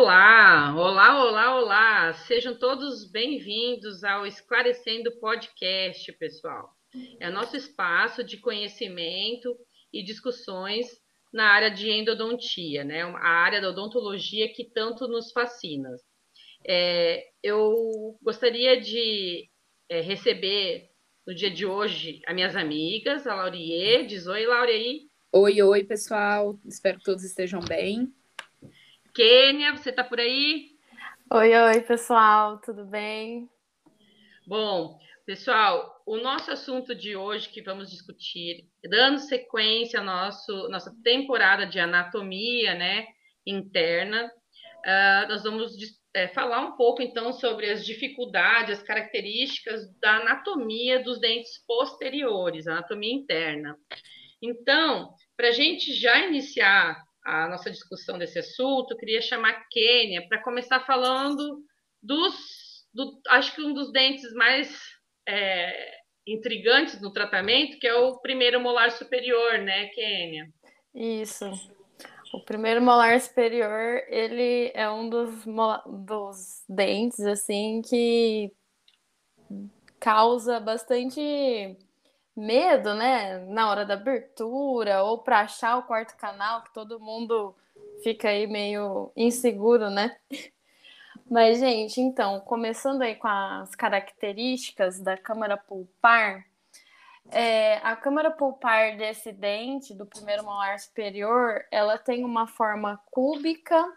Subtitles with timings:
[0.00, 2.12] Olá, olá, olá, olá!
[2.12, 6.70] Sejam todos bem-vindos ao Esclarecendo Podcast, pessoal.
[7.18, 9.58] É nosso espaço de conhecimento
[9.92, 10.86] e discussões
[11.32, 13.02] na área de endodontia, né?
[13.02, 15.90] A área da odontologia que tanto nos fascina.
[16.64, 19.50] É, eu gostaria de
[19.88, 20.90] é, receber
[21.26, 24.06] no dia de hoje as minhas amigas, a Laurie.
[24.06, 25.08] Diz oi, Laurie.
[25.32, 26.56] Oi, oi, pessoal.
[26.64, 28.14] Espero que todos estejam bem.
[29.18, 30.68] Kênia, você está por aí?
[31.28, 33.50] Oi, oi, pessoal, tudo bem?
[34.46, 34.96] Bom,
[35.26, 41.66] pessoal, o nosso assunto de hoje que vamos discutir, dando sequência à nosso, nossa temporada
[41.66, 43.08] de anatomia né,
[43.44, 45.72] interna, uh, nós vamos
[46.14, 52.68] é, falar um pouco então sobre as dificuldades, as características da anatomia dos dentes posteriores,
[52.68, 53.76] anatomia interna.
[54.40, 60.26] Então, para a gente já iniciar a nossa discussão desse assunto, queria chamar a Kênia
[60.26, 61.62] para começar falando
[62.02, 62.34] dos,
[62.92, 64.74] do, acho que um dos dentes mais
[65.28, 70.48] é, intrigantes no tratamento, que é o primeiro molar superior, né, Kênia?
[70.94, 71.50] Isso.
[72.32, 75.44] O primeiro molar superior, ele é um dos,
[76.06, 78.50] dos dentes, assim, que
[80.00, 81.20] causa bastante
[82.38, 87.54] medo, né, na hora da abertura ou para achar o quarto canal, que todo mundo
[88.02, 90.16] fica aí meio inseguro, né?
[91.30, 96.46] Mas, gente, então, começando aí com as características da câmara pulpar,
[97.30, 103.92] é, a câmara pulpar desse dente, do primeiro molar superior, ela tem uma forma cúbica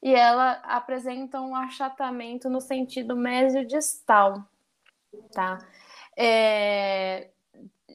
[0.00, 4.44] e ela apresenta um achatamento no sentido mesio-distal,
[5.32, 5.58] tá?
[6.16, 7.30] É,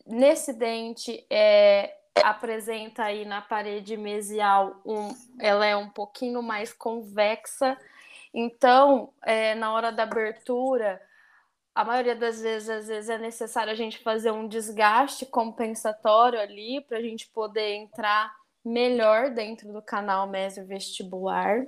[0.06, 7.78] nesse dente é, apresenta aí na parede mesial um, ela é um pouquinho mais convexa,
[8.34, 11.02] então é, na hora da abertura
[11.76, 16.80] a maioria das vezes, às vezes é necessário a gente fazer um desgaste compensatório ali
[16.80, 18.34] para a gente poder entrar
[18.64, 21.68] melhor dentro do canal mesovestibular.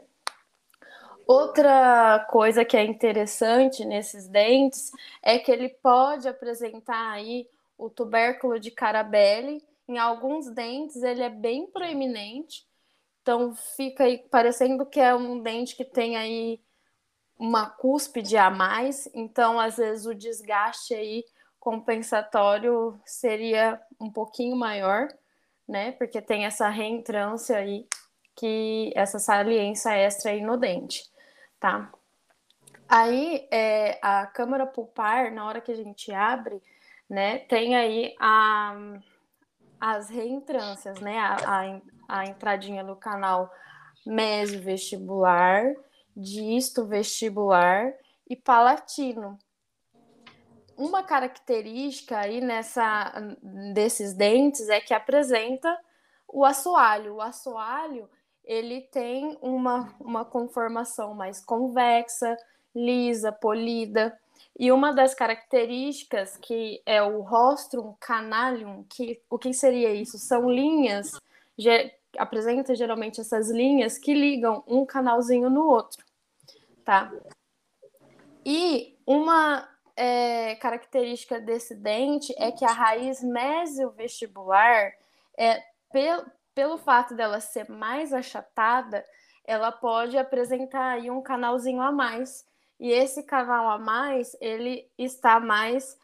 [1.27, 7.45] Outra coisa que é interessante nesses dentes é que ele pode apresentar aí
[7.77, 9.63] o tubérculo de Carabelli.
[9.87, 12.67] Em alguns dentes ele é bem proeminente,
[13.21, 16.61] então fica aí parecendo que é um dente que tem aí
[17.39, 21.23] uma cúspide a mais, então às vezes o desgaste aí
[21.59, 25.07] compensatório seria um pouquinho maior,
[25.67, 25.91] né?
[25.91, 27.85] Porque tem essa reentrância aí,
[28.35, 31.03] que essa saliência extra aí no dente,
[31.59, 31.91] tá?
[32.87, 36.61] Aí é, a câmara pulpar, na hora que a gente abre,
[37.09, 37.39] né?
[37.39, 38.75] Tem aí a,
[39.79, 41.17] as reentrâncias, né?
[41.19, 43.51] A, a, a entradinha no canal
[44.05, 45.73] mesovestibular,
[46.15, 47.93] disto vestibular
[48.29, 49.37] e palatino.
[50.75, 53.11] Uma característica aí nessa
[53.73, 55.75] desses dentes é que apresenta
[56.27, 57.15] o assoalho.
[57.15, 58.09] O assoalho
[58.43, 62.37] ele tem uma, uma conformação mais convexa,
[62.73, 64.17] lisa, polida.
[64.59, 70.17] E uma das características que é o rostrum canalium, que o que seria isso?
[70.17, 71.11] São linhas,
[71.55, 76.03] ge, apresenta geralmente essas linhas que ligam um canalzinho no outro,
[76.83, 77.11] tá?
[78.43, 84.91] E uma é, característica desse dente é que a raiz mesiovestibular,
[85.37, 86.25] é, pel,
[86.55, 89.05] pelo fato dela ser mais achatada,
[89.45, 92.43] ela pode apresentar aí um canalzinho a mais,
[92.79, 95.97] e esse canal a mais, ele está mais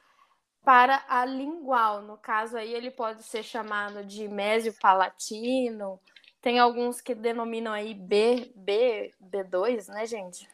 [0.63, 2.01] para a lingual.
[2.01, 5.99] No caso aí, ele pode ser chamado de mésio palatino.
[6.41, 10.47] Tem alguns que denominam aí B, B, B2, né, gente?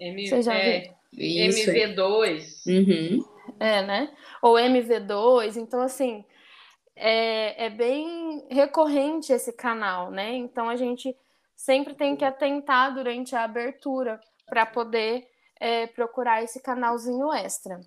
[0.00, 2.66] M, Você já é, MV2.
[2.66, 3.24] Uhum.
[3.60, 4.14] É, né?
[4.42, 5.56] Ou MV2.
[5.56, 6.24] Então, assim,
[6.96, 10.34] é, é bem recorrente esse canal, né?
[10.34, 11.16] Então, a gente
[11.54, 15.26] sempre tem que atentar durante a abertura para poder
[15.60, 17.80] é, procurar esse canalzinho extra.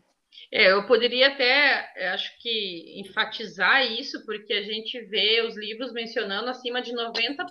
[0.51, 6.49] É, eu poderia até, acho que, enfatizar isso, porque a gente vê os livros mencionando
[6.49, 7.45] acima de 90%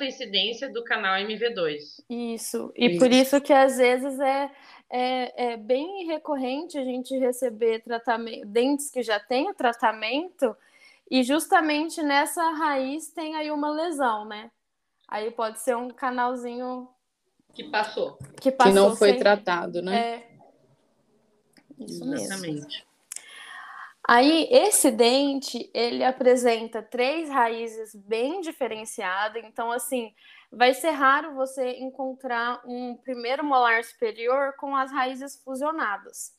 [0.00, 1.78] a incidência do canal MV2.
[2.10, 2.98] Isso, e isso.
[2.98, 4.50] por isso que às vezes é,
[4.90, 10.56] é, é, bem recorrente a gente receber tratamento, dentes que já têm o tratamento,
[11.10, 14.50] e justamente nessa raiz tem aí uma lesão, né?
[15.06, 16.88] Aí pode ser um canalzinho
[17.54, 18.18] que passou.
[18.40, 19.18] Que, passou que não foi sem...
[19.18, 19.96] tratado, né?
[19.96, 20.34] É.
[21.78, 22.60] Isso Exatamente.
[22.60, 22.94] Mesmo.
[24.06, 29.42] Aí, esse dente, ele apresenta três raízes bem diferenciadas.
[29.44, 30.12] Então, assim,
[30.52, 36.34] vai ser raro você encontrar um primeiro molar superior com as raízes fusionadas,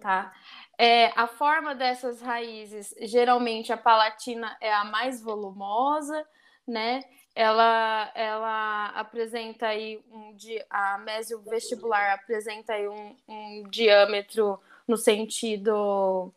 [0.00, 0.32] tá?
[0.78, 6.26] É, a forma dessas raízes, geralmente a palatina é a mais volumosa,
[6.66, 7.02] né?
[7.40, 10.36] Ela, ela apresenta aí um
[10.68, 16.30] a mésio vestibular apresenta aí um, um diâmetro no sentido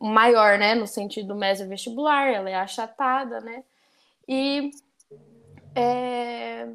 [0.00, 0.74] maior, né?
[0.74, 3.62] No sentido mésio vestibular, ela é achatada, né?
[4.26, 4.72] E
[5.72, 6.66] é...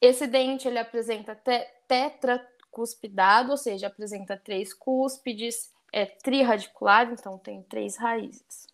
[0.00, 7.62] Esse dente ele apresenta te tetracuspidado, ou seja, apresenta três cúspides, é triradiculado, então tem
[7.64, 8.66] três raízes.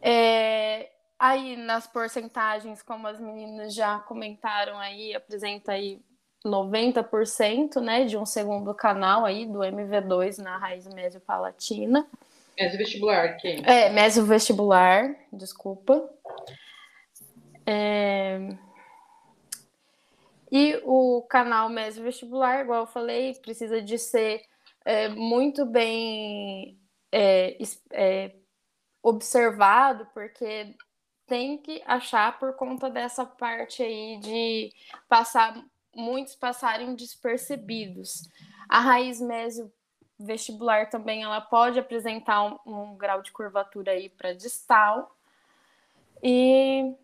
[0.00, 0.88] É...
[1.20, 6.00] Aí nas porcentagens, como as meninas já comentaram aí, apresenta aí
[6.42, 12.06] 90%, né, de um segundo canal aí do MV2 na raiz mesopalatina.
[12.58, 13.48] Mesovestibular, que?
[13.66, 16.08] É, mesovestibular, desculpa.
[17.66, 18.38] É...
[20.50, 24.40] E o canal mesovestibular, igual eu falei, precisa de ser
[24.86, 26.78] é, muito bem
[27.12, 27.58] é,
[27.92, 28.32] é,
[29.02, 30.74] observado, porque
[31.30, 34.72] tem que achar por conta dessa parte aí de
[35.08, 38.28] passar muitos passarem despercebidos.
[38.68, 39.72] A raiz mesio
[40.18, 45.16] vestibular também ela pode apresentar um, um grau de curvatura aí para distal.
[46.20, 46.96] E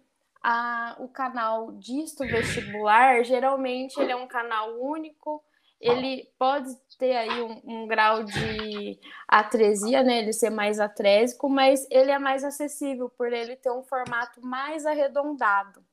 [0.43, 5.41] a, o canal disto vestibular, geralmente ele é um canal único,
[5.81, 10.19] ele pode ter aí um, um, grau de atresia, né?
[10.19, 14.87] Ele ser mais atrésico, mas ele é mais acessível por ele ter um formato mais
[14.87, 15.85] arredondado.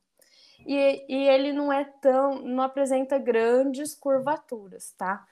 [0.66, 5.26] E, e ele não é tão, não apresenta grandes curvaturas, tá?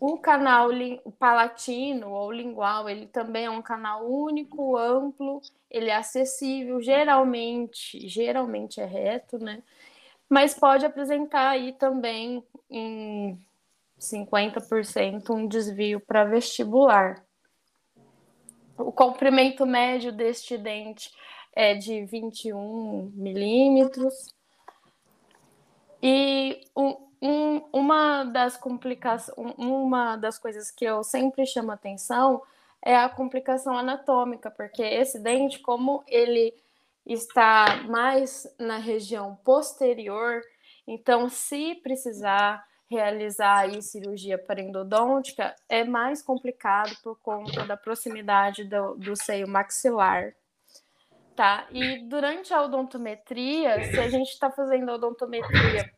[0.00, 0.68] O canal
[1.18, 5.40] palatino ou lingual, ele também é um canal único, amplo,
[5.70, 9.62] ele é acessível, geralmente, geralmente é reto, né?
[10.28, 13.38] Mas pode apresentar aí também em
[13.98, 17.24] 50% um desvio para vestibular.
[18.76, 21.10] O comprimento médio deste dente
[21.54, 24.34] é de 21 milímetros.
[26.02, 32.42] E um, um, uma das complicações, uma das coisas que eu sempre chamo atenção
[32.82, 36.52] é a complicação anatômica, porque esse dente, como ele
[37.06, 40.42] está mais na região posterior,
[40.86, 48.94] então se precisar realizar aí cirurgia parendodôntica, é mais complicado por conta da proximidade do,
[48.96, 50.34] do seio maxilar.
[51.34, 51.66] Tá?
[51.70, 55.90] E durante a odontometria, se a gente está fazendo odontometria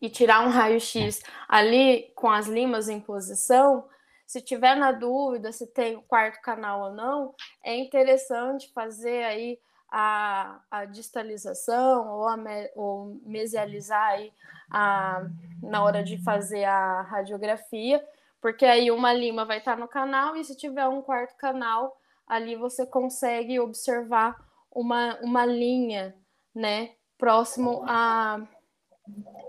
[0.00, 3.88] e tirar um raio-x ali com as limas em posição,
[4.26, 7.34] se tiver na dúvida se tem o quarto canal ou não,
[7.64, 9.58] é interessante fazer aí
[9.90, 12.36] a, a distalização ou, a,
[12.74, 14.32] ou mesializar aí
[14.70, 15.26] a,
[15.62, 18.04] na hora de fazer a radiografia,
[18.40, 22.54] porque aí uma lima vai estar no canal e se tiver um quarto canal, ali
[22.56, 24.36] você consegue observar
[24.70, 26.14] uma, uma linha,
[26.54, 28.46] né, próximo a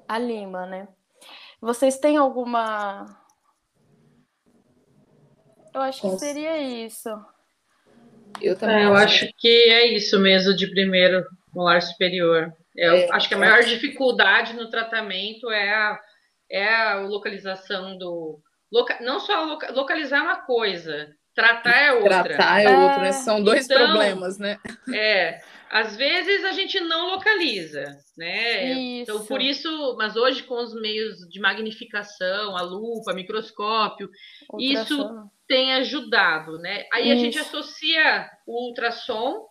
[0.08, 0.88] a Lima, né?
[1.62, 3.06] Vocês têm alguma.
[5.74, 7.10] Eu acho que seria isso.
[8.42, 8.84] Eu também.
[8.84, 12.54] É, eu acho que é isso mesmo de primeiro molar superior.
[12.76, 13.40] Eu é, acho que a é.
[13.40, 16.00] maior dificuldade no tratamento é a,
[16.50, 18.40] é a localização do.
[18.72, 22.24] Loca, não só loca, localizar uma coisa, tratar é outra.
[22.24, 23.12] Tratar é outra, né?
[23.12, 24.58] São dois então, problemas, né?
[24.94, 25.40] É.
[25.72, 27.84] Às vezes a gente não localiza,
[28.18, 28.74] né?
[28.74, 29.12] Isso.
[29.12, 34.10] Então, por isso, mas hoje com os meios de magnificação, a lupa, microscópio,
[34.58, 36.86] isso tem ajudado, né?
[36.94, 37.12] Aí isso.
[37.12, 39.48] a gente associa o ultrassom,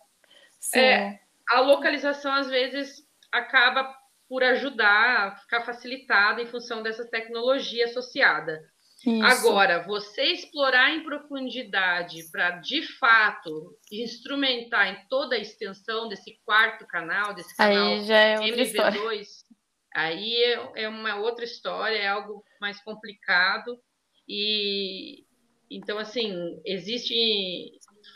[0.73, 3.93] é, a localização às vezes acaba
[4.27, 8.61] por ajudar a ficar facilitada em função dessa tecnologia associada.
[9.05, 9.25] Isso.
[9.25, 16.85] Agora, você explorar em profundidade para, de fato, instrumentar em toda a extensão desse quarto
[16.85, 19.25] canal, desse canal é MV2,
[19.93, 23.77] aí é, é uma outra história, é algo mais complicado.
[24.27, 25.25] E
[25.69, 27.71] então, assim, existem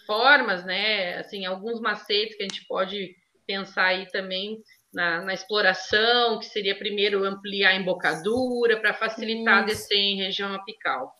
[0.06, 1.18] formas, né?
[1.18, 4.60] Assim, alguns macetes que a gente pode pensar aí também
[4.94, 9.76] na, na, exploração, que seria primeiro ampliar a embocadura para facilitar Isso.
[9.76, 11.14] descer em região apical.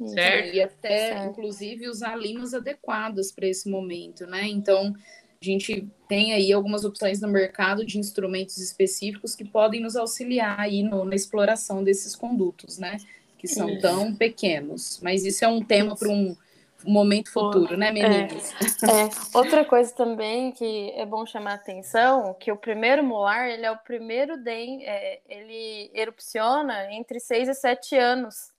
[0.00, 0.14] Isso.
[0.14, 0.54] Certo?
[0.54, 1.30] E até, certo.
[1.30, 4.46] inclusive, usar limas adequadas para esse momento, né?
[4.46, 4.94] Então,
[5.40, 10.58] a gente tem aí algumas opções no mercado de instrumentos específicos que podem nos auxiliar
[10.58, 12.96] aí no, na exploração desses condutos, né?
[13.38, 13.80] Que são isso.
[13.80, 15.00] tão pequenos.
[15.02, 16.36] Mas isso é um tema para um,
[16.84, 18.52] momento futuro, né, meninas?
[18.82, 19.08] É, é.
[19.34, 23.70] Outra coisa também que é bom chamar a atenção, que o primeiro molar, ele é
[23.70, 28.52] o primeiro dente, é, ele erupciona entre 6 e 7 anos.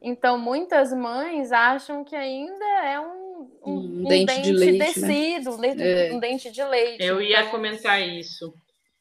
[0.00, 5.56] Então, muitas mães acham que ainda é um, um, um dente, dente, de leite, descido,
[5.58, 5.70] né?
[5.70, 6.12] um, dente, é.
[6.14, 7.04] um dente de leite.
[7.04, 7.50] Eu ia então...
[7.52, 8.52] comentar isso.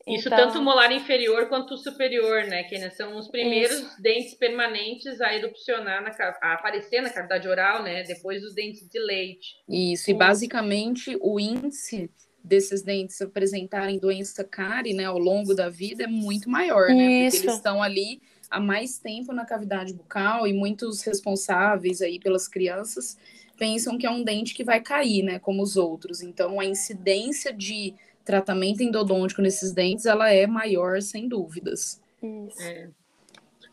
[0.08, 0.38] Isso então...
[0.38, 2.64] tanto o molar inferior quanto o superior, né?
[2.64, 4.02] Que são os primeiros Isso.
[4.02, 6.10] dentes permanentes a erupcionar, na,
[6.42, 8.04] a aparecer na cavidade oral, né?
[8.04, 9.56] Depois dos dentes de leite.
[9.70, 12.10] Isso, e basicamente o índice
[12.44, 16.96] desses dentes apresentarem doença cárie, né, ao longo da vida é muito maior, né?
[17.30, 22.48] Porque eles estão ali há mais tempo na cavidade bucal e muitos responsáveis aí pelas
[22.48, 23.18] crianças
[23.58, 26.22] pensam que é um dente que vai cair, né, como os outros.
[26.22, 27.94] Então a incidência de
[28.26, 32.02] tratamento endodôntico nesses dentes, ela é maior, sem dúvidas.
[32.22, 32.62] Isso.
[32.62, 32.90] É.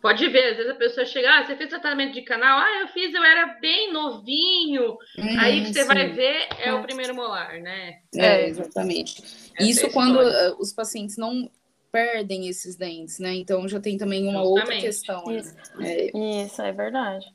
[0.00, 2.60] Pode ver, às vezes a pessoa chega, ah, você fez tratamento de canal?
[2.60, 4.92] Ah, eu fiz, eu era bem novinho.
[5.18, 5.86] Hum, Aí você sim.
[5.86, 7.98] vai ver, é o primeiro molar, né?
[8.14, 9.20] É, exatamente.
[9.56, 11.50] Essa Isso é quando uh, os pacientes não
[11.90, 13.34] perdem esses dentes, né?
[13.34, 14.60] Então já tem também uma Justamente.
[14.60, 15.24] outra questão.
[15.26, 15.36] Né?
[15.38, 15.56] Isso.
[15.80, 16.44] É.
[16.44, 17.26] Isso, é verdade.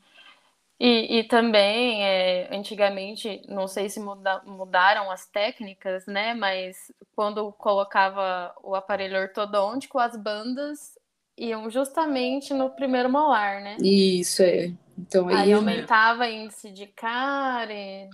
[0.79, 6.33] E, e também, é, antigamente, não sei se muda, mudaram as técnicas, né?
[6.33, 10.97] Mas quando colocava o aparelho ortodôntico, as bandas
[11.37, 13.77] iam justamente no primeiro molar, né?
[13.79, 14.71] Isso, é.
[14.97, 16.31] Então, aí, aí aumentava né?
[16.31, 18.09] índice de cárie,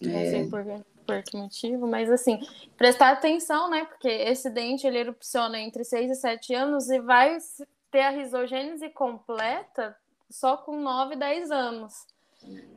[0.00, 0.30] não é.
[0.30, 0.64] sei por,
[1.06, 2.38] por que motivo, mas assim,
[2.76, 3.84] prestar atenção, né?
[3.86, 7.36] Porque esse dente ele erupciona entre 6 e 7 anos e vai
[7.90, 9.96] ter a risogênese completa
[10.32, 11.92] só com 9, 10 anos.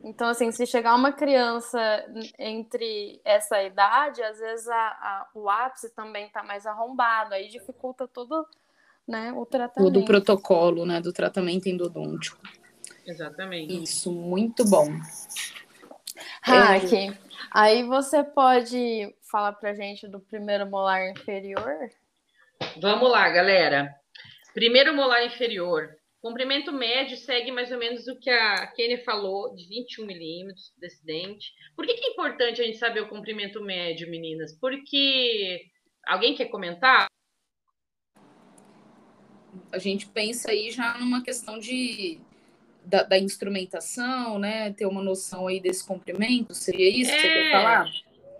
[0.04, 1.80] Então, assim, se chegar uma criança
[2.38, 8.06] entre essa idade, às vezes a, a, o ápice também está mais arrombado, aí dificulta
[8.06, 8.46] todo
[9.08, 9.92] né, o tratamento.
[9.92, 12.38] Todo o protocolo né, do tratamento endodôntico.
[13.04, 13.82] Exatamente.
[13.82, 14.88] Isso, muito bom.
[16.42, 17.18] Hack, é...
[17.50, 21.90] aí você pode falar pra gente do primeiro molar inferior?
[22.80, 23.94] Vamos lá, galera.
[24.54, 25.95] Primeiro molar inferior
[26.26, 31.04] comprimento médio segue mais ou menos o que a Kenny falou, de 21 milímetros desse
[31.06, 31.52] dente.
[31.76, 34.52] Por que, que é importante a gente saber o comprimento médio, meninas?
[34.58, 35.66] Porque
[36.04, 37.06] alguém quer comentar?
[39.70, 42.18] A gente pensa aí já numa questão de
[42.84, 44.72] da, da, instrumentação, né?
[44.72, 47.52] Ter uma noção aí desse comprimento, seria isso que é, você quer é.
[47.52, 47.90] falar?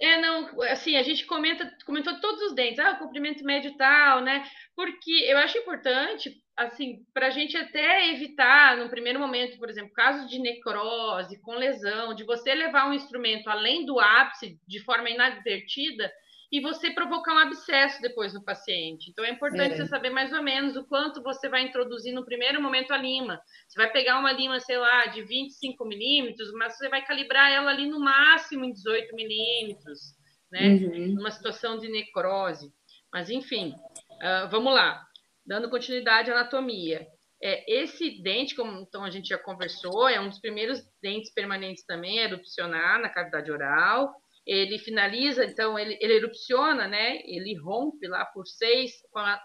[0.00, 4.23] É, não, assim, a gente comenta, comentou todos os dentes, ah, o comprimento médio tal,
[4.23, 4.45] né?
[4.75, 9.92] Porque eu acho importante assim, para a gente até evitar, no primeiro momento, por exemplo,
[9.92, 15.10] casos de necrose, com lesão, de você levar um instrumento além do ápice de forma
[15.10, 16.10] inadvertida
[16.50, 19.10] e você provocar um abscesso depois no paciente.
[19.10, 19.76] Então, é importante é.
[19.76, 23.38] você saber mais ou menos o quanto você vai introduzir no primeiro momento a lima.
[23.68, 27.70] Você vai pegar uma lima, sei lá, de 25 milímetros, mas você vai calibrar ela
[27.70, 30.14] ali no máximo em 18 milímetros,
[30.50, 30.68] né?
[30.68, 31.14] Uhum.
[31.16, 32.72] Numa situação de necrose.
[33.12, 33.75] Mas, enfim,
[34.12, 35.06] uh, vamos lá
[35.46, 37.06] dando continuidade à anatomia.
[37.42, 41.84] É, esse dente, como então a gente já conversou, é um dos primeiros dentes permanentes
[41.84, 44.14] também a erupcionar na cavidade oral.
[44.46, 47.20] Ele finaliza, então, ele, ele erupciona, né?
[47.24, 48.92] Ele rompe lá por seis,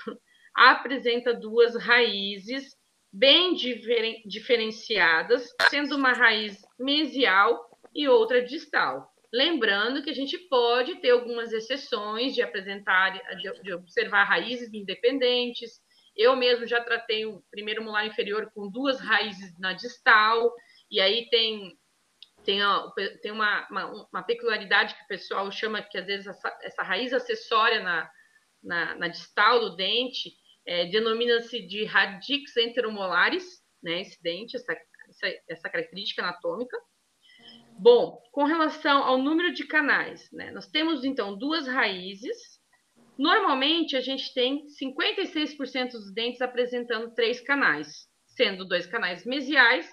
[0.53, 2.75] apresenta duas raízes
[3.13, 7.57] bem diferen diferenciadas, sendo uma raiz mesial
[7.95, 9.07] e outra distal.
[9.31, 15.79] Lembrando que a gente pode ter algumas exceções de apresentar, de, de observar raízes independentes.
[16.13, 20.53] Eu mesmo já tratei o primeiro molar inferior com duas raízes na distal,
[20.91, 21.77] e aí tem
[22.47, 22.59] tem,
[23.21, 27.11] tem uma, uma, uma, peculiaridade que o pessoal chama que às vezes essa, essa raiz
[27.11, 28.09] acessória na,
[28.63, 30.31] na, na, distal do dente
[30.65, 34.73] é, denomina-se de radix enteromolares, né, esse dente, essa,
[35.09, 36.77] essa, essa, característica anatômica.
[37.77, 42.37] Bom, com relação ao número de canais, né, nós temos então duas raízes.
[43.17, 49.89] Normalmente a gente tem 56% dos dentes apresentando três canais, sendo dois canais mesiais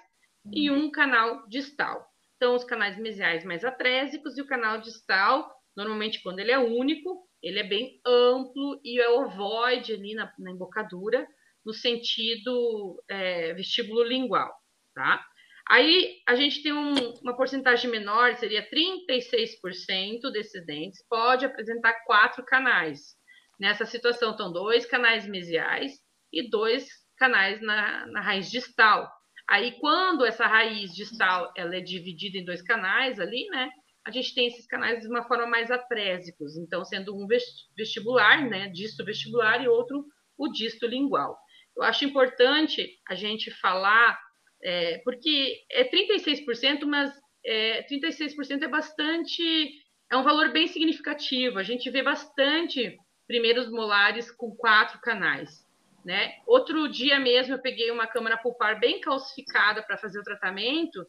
[0.53, 2.14] e um canal distal.
[2.45, 7.27] São os canais mesiais mais atrésicos e o canal distal, normalmente quando ele é único,
[7.41, 11.27] ele é bem amplo e é ovoide ali na, na embocadura,
[11.65, 14.53] no sentido é, vestíbulo lingual,
[14.93, 15.25] tá?
[15.67, 22.45] Aí a gente tem um, uma porcentagem menor, seria 36% desses dentes, pode apresentar quatro
[22.45, 23.15] canais.
[23.59, 25.93] Nessa situação, estão dois canais mesiais
[26.31, 26.87] e dois
[27.17, 29.11] canais na, na raiz distal.
[29.49, 33.69] Aí, quando essa raiz distal ela é dividida em dois canais ali, né?
[34.05, 37.27] A gente tem esses canais de uma forma mais atrésicos, então sendo um
[37.75, 40.05] vestibular, né, disto vestibular e outro
[40.37, 41.35] o disto lingual.
[41.75, 44.19] Eu acho importante a gente falar
[44.63, 47.11] é, porque é 36%, mas
[47.45, 49.71] é, 36% é bastante,
[50.11, 51.59] é um valor bem significativo.
[51.59, 52.97] A gente vê bastante
[53.27, 55.65] primeiros molares com quatro canais.
[56.05, 56.37] Né?
[56.45, 61.03] Outro dia mesmo eu peguei uma câmara pulpar bem calcificada para fazer o tratamento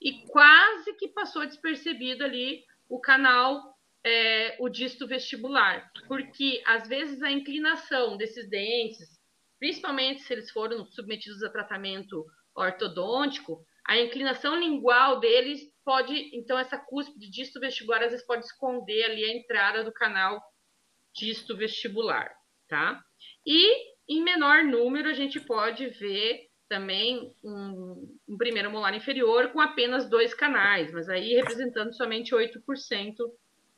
[0.00, 7.20] e quase que passou despercebido ali o canal, é, o disto vestibular, porque às vezes
[7.24, 9.20] a inclinação desses dentes,
[9.58, 12.24] principalmente se eles foram submetidos a tratamento
[12.54, 19.02] ortodôntico, a inclinação lingual deles pode, então essa cúspide disto vestibular às vezes pode esconder
[19.06, 20.40] ali a entrada do canal
[21.12, 22.32] disto vestibular,
[22.68, 23.02] tá?
[23.44, 29.60] E em menor número a gente pode ver também um, um primeiro molar inferior com
[29.60, 33.14] apenas dois canais, mas aí representando somente 8%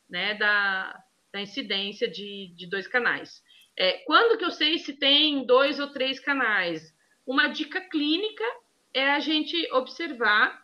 [0.09, 3.43] né, da, da incidência de, de dois canais.
[3.77, 6.93] É, quando que eu sei se tem dois ou três canais?
[7.25, 8.43] Uma dica clínica
[8.93, 10.63] é a gente observar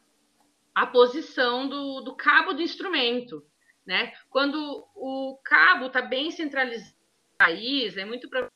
[0.74, 3.46] a posição do, do cabo do instrumento.
[3.86, 4.12] Né?
[4.30, 6.96] Quando o cabo está bem centralizado
[7.40, 8.55] na é muito provável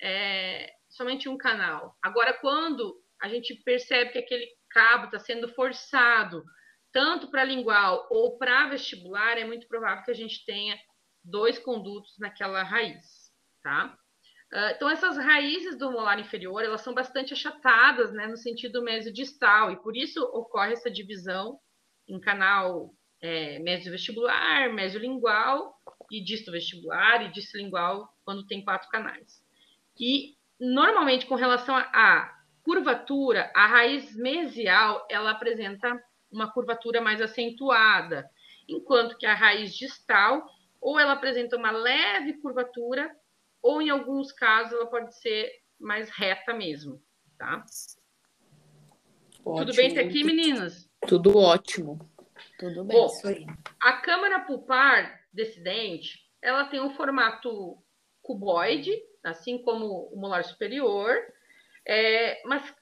[0.00, 1.96] é, somente um canal.
[2.02, 6.42] Agora, quando a gente percebe que aquele cabo está sendo forçado
[6.92, 10.78] tanto para lingual ou para vestibular, é muito provável que a gente tenha
[11.24, 13.96] dois condutos naquela raiz, tá?
[14.52, 19.72] Ah, então, essas raízes do molar inferior, elas são bastante achatadas, né, no sentido mesodistal,
[19.72, 21.58] e por isso ocorre essa divisão
[22.06, 25.74] em canal é, mesovestibular, mesolingual
[26.12, 29.42] e disto vestibular e disto lingual quando tem quatro canais.
[29.98, 38.28] E, normalmente, com relação à curvatura, a raiz mesial, ela apresenta uma curvatura mais acentuada,
[38.68, 40.44] enquanto que a raiz distal,
[40.80, 43.10] ou ela apresenta uma leve curvatura,
[43.62, 47.00] ou em alguns casos ela pode ser mais reta mesmo,
[47.38, 47.64] tá?
[49.44, 49.66] Ótimo.
[49.66, 50.90] Tudo bem até aqui, meninas?
[51.06, 51.98] Tudo ótimo.
[52.58, 53.46] Tudo bem, Bom, isso aí.
[53.80, 57.78] A câmara pulpar desse dente, ela tem um formato
[58.22, 58.92] cuboide,
[59.24, 61.16] assim como o molar superior,
[61.86, 62.74] é, mas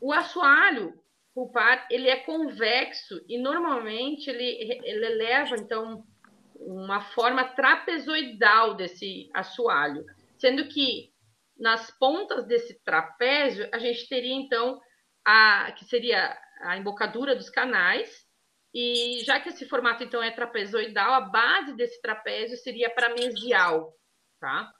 [0.00, 0.92] o assoalho
[1.34, 6.06] pulpar, ele é convexo e normalmente ele, ele leva, então,
[6.54, 10.04] uma forma trapezoidal desse assoalho.
[10.38, 11.12] Sendo que
[11.58, 14.80] nas pontas desse trapézio, a gente teria então
[15.24, 18.24] a que seria a embocadura dos canais,
[18.72, 23.92] e já que esse formato então é trapezoidal, a base desse trapézio seria paramesial,
[24.40, 24.72] tá?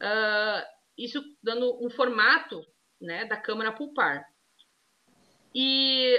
[0.00, 2.62] Uh, isso dando um formato
[3.00, 4.24] né, da câmara pulpar.
[5.54, 6.18] E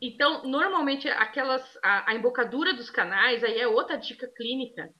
[0.00, 4.92] então, normalmente, aquelas a, a embocadura dos canais aí é outra dica clínica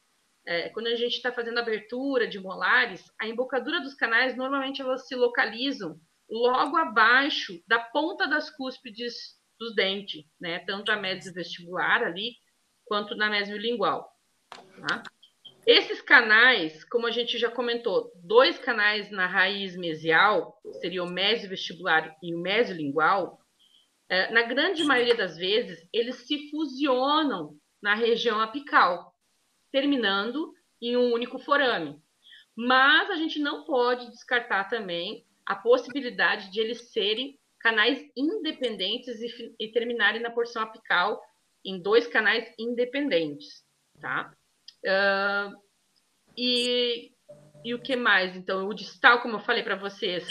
[0.46, 5.07] é, quando a gente está fazendo abertura de molares, a embocadura dos canais normalmente elas
[5.09, 5.98] se localizam
[6.29, 9.14] logo abaixo da ponta das cúspides
[9.59, 10.59] dos dentes, né?
[10.61, 12.37] Tanto a vestibular ali
[12.85, 14.11] quanto na mesiolingual.
[14.50, 15.03] Tá?
[15.66, 21.14] Esses canais, como a gente já comentou, dois canais na raiz mesial, seria o
[21.48, 23.40] vestibular e o mesiolingual,
[24.09, 29.14] é, na grande maioria das vezes, eles se fusionam na região apical
[29.72, 32.00] terminando em um único forame.
[32.55, 39.55] Mas a gente não pode descartar também a possibilidade de eles serem canais independentes e,
[39.59, 41.20] e terminarem na porção apical
[41.64, 43.64] em dois canais independentes,
[44.00, 44.33] tá?
[44.84, 45.54] Uh,
[46.36, 47.12] e,
[47.64, 48.36] e o que mais?
[48.36, 50.26] Então, o distal, como eu falei para vocês,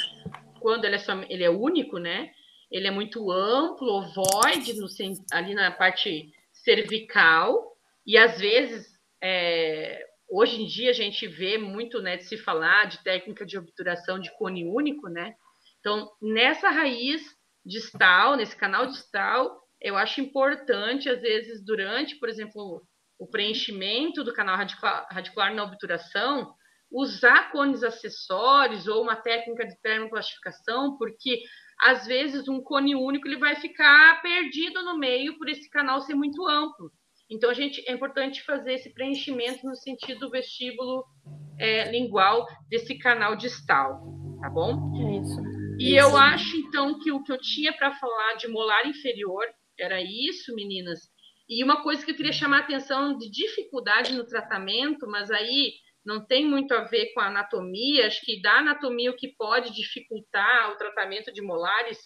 [0.60, 2.32] quando ele é, só, ele é único, né?
[2.72, 4.88] Ele é muito amplo, ovoide, no,
[5.32, 8.88] ali na parte cervical, e às vezes
[9.22, 13.58] é, hoje em dia a gente vê muito né, de se falar de técnica de
[13.58, 15.36] obturação de cone único, né?
[15.80, 17.22] Então, nessa raiz
[17.66, 22.82] distal, nesse canal distal, eu acho importante, às vezes, durante, por exemplo,
[23.24, 26.54] o preenchimento do canal radicular, radicular na obturação,
[26.92, 31.42] usar cones acessórios ou uma técnica de termoplastificação, porque
[31.80, 36.16] às vezes um cone único ele vai ficar perdido no meio por esse canal ser
[36.16, 36.92] muito amplo.
[37.30, 41.06] Então a gente é importante fazer esse preenchimento no sentido vestíbulo
[41.58, 44.04] é, lingual desse canal distal,
[44.42, 44.92] tá bom?
[45.02, 45.42] É isso.
[45.80, 49.46] E eu acho então que o que eu tinha para falar de molar inferior
[49.80, 51.14] era isso, meninas.
[51.48, 55.74] E uma coisa que eu queria chamar a atenção de dificuldade no tratamento, mas aí
[56.06, 59.74] não tem muito a ver com a anatomia, acho que da anatomia o que pode
[59.74, 61.98] dificultar o tratamento de molares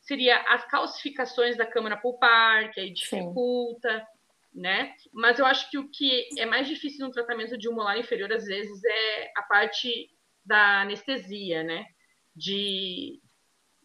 [0.00, 4.60] seria as calcificações da câmara pulpar, que aí dificulta, Sim.
[4.60, 4.94] né?
[5.12, 8.32] Mas eu acho que o que é mais difícil no tratamento de um molar inferior,
[8.32, 10.08] às vezes, é a parte
[10.44, 11.84] da anestesia, né?
[12.34, 13.20] De,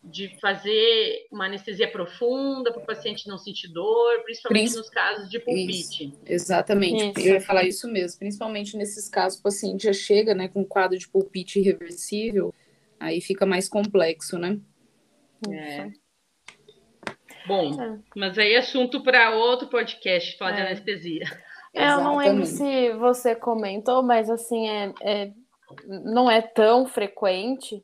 [0.04, 5.40] de fazer uma anestesia profunda para o paciente não sentir dor, principalmente nos casos de
[5.40, 6.06] pulpite.
[6.06, 7.28] Isso, exatamente, isso.
[7.28, 10.66] eu ia falar isso mesmo, principalmente nesses casos o paciente já chega né, com um
[10.66, 12.54] quadro de pulpite irreversível,
[13.00, 14.60] aí fica mais complexo, né?
[15.50, 15.92] É.
[17.48, 18.00] Bom, é.
[18.16, 20.56] mas aí é assunto para outro podcast, falar é.
[20.56, 21.26] de anestesia.
[21.74, 25.32] É, eu não lembro se você comentou, mas assim, é, é,
[25.88, 27.84] não é tão frequente,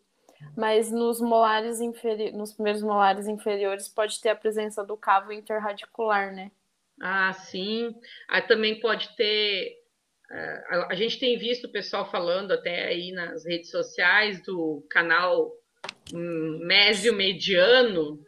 [0.55, 6.33] mas nos molares inferiores, nos primeiros molares inferiores pode ter a presença do cavo interradicular,
[6.33, 6.51] né?
[7.01, 7.95] Ah, sim.
[8.29, 9.75] Aí também pode ter.
[10.29, 15.51] Uh, a gente tem visto o pessoal falando até aí nas redes sociais do canal
[16.13, 18.19] um, mésio mediano,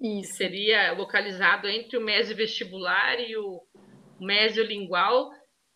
[0.00, 0.30] Isso.
[0.30, 3.60] que seria localizado entre o mésio vestibular e o
[4.18, 5.30] mésio lingual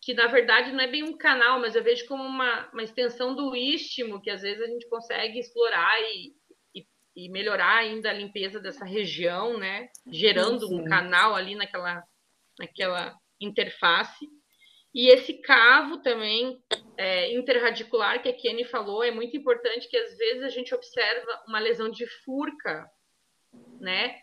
[0.07, 3.35] que na verdade não é bem um canal, mas eu vejo como uma, uma extensão
[3.35, 6.33] do istmo, que às vezes a gente consegue explorar e,
[6.73, 9.89] e, e melhorar ainda a limpeza dessa região, né?
[10.09, 12.01] Gerando um canal ali naquela,
[12.57, 14.25] naquela interface.
[14.95, 16.57] E esse cavo também
[16.97, 21.43] é, interradicular que a Kenny falou é muito importante, que às vezes a gente observa
[21.49, 22.89] uma lesão de furca,
[23.81, 24.15] né?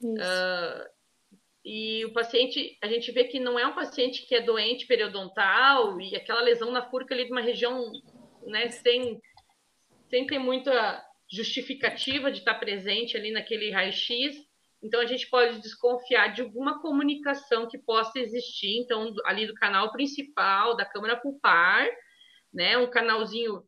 [0.00, 0.88] Uh,
[1.64, 6.00] e o paciente, a gente vê que não é um paciente que é doente periodontal
[6.00, 7.90] e aquela lesão na furca ali de uma região,
[8.46, 9.20] né, sem,
[10.10, 14.36] sem ter muita justificativa de estar presente ali naquele raio-x.
[14.82, 19.92] Então, a gente pode desconfiar de alguma comunicação que possa existir, então, ali do canal
[19.92, 21.88] principal da câmara pulpar,
[22.52, 23.62] né, um canalzinho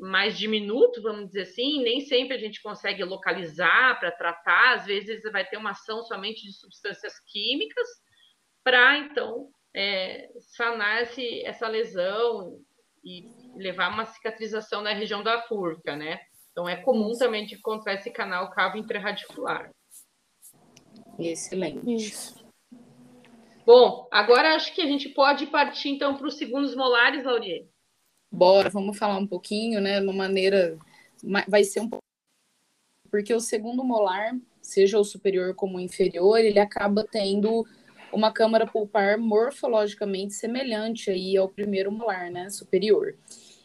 [0.00, 5.22] mais diminuto, vamos dizer assim, nem sempre a gente consegue localizar para tratar, às vezes
[5.30, 7.86] vai ter uma ação somente de substâncias químicas
[8.64, 12.58] para, então, é, sanar esse, essa lesão
[13.04, 16.20] e levar uma cicatrização na região da furca, né?
[16.50, 19.70] Então, é comum também de encontrar esse canal cavo intraradicular.
[21.18, 21.94] Excelente.
[21.94, 22.40] Isso.
[23.64, 27.66] Bom, agora acho que a gente pode partir, então, para os segundos molares, Laurier.
[28.30, 30.00] Bora, vamos falar um pouquinho, né?
[30.00, 30.78] Uma maneira.
[31.48, 32.04] Vai ser um pouco.
[33.10, 37.66] Porque o segundo molar, seja o superior como o inferior, ele acaba tendo
[38.12, 42.48] uma câmara pulpar morfologicamente semelhante aí ao primeiro molar, né?
[42.50, 43.16] Superior.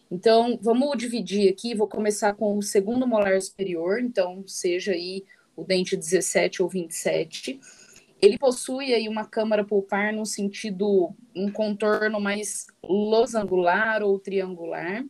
[0.09, 1.75] Então, vamos dividir aqui.
[1.75, 5.23] Vou começar com o segundo molar superior, então, seja aí
[5.55, 7.59] o dente 17 ou 27
[8.21, 15.05] ele possui aí uma câmara pulpar no sentido, um contorno mais losangular ou triangular,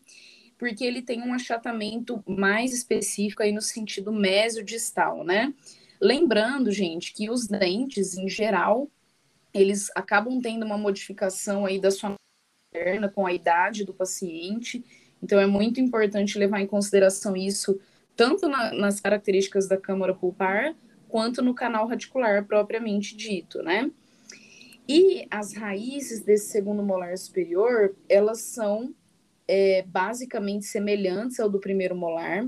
[0.58, 5.54] porque ele tem um achatamento mais específico aí no sentido mesodistal, né?
[6.02, 8.90] Lembrando, gente, que os dentes, em geral,
[9.54, 12.16] eles acabam tendo uma modificação aí da sua
[12.72, 14.84] perna com a idade do paciente,
[15.24, 17.80] então é muito importante levar em consideração isso,
[18.16, 20.76] tanto na, nas características da câmara pulpar,
[21.16, 23.90] quanto no canal radicular propriamente dito, né?
[24.86, 28.94] E as raízes desse segundo molar superior, elas são
[29.48, 32.46] é, basicamente semelhantes ao do primeiro molar,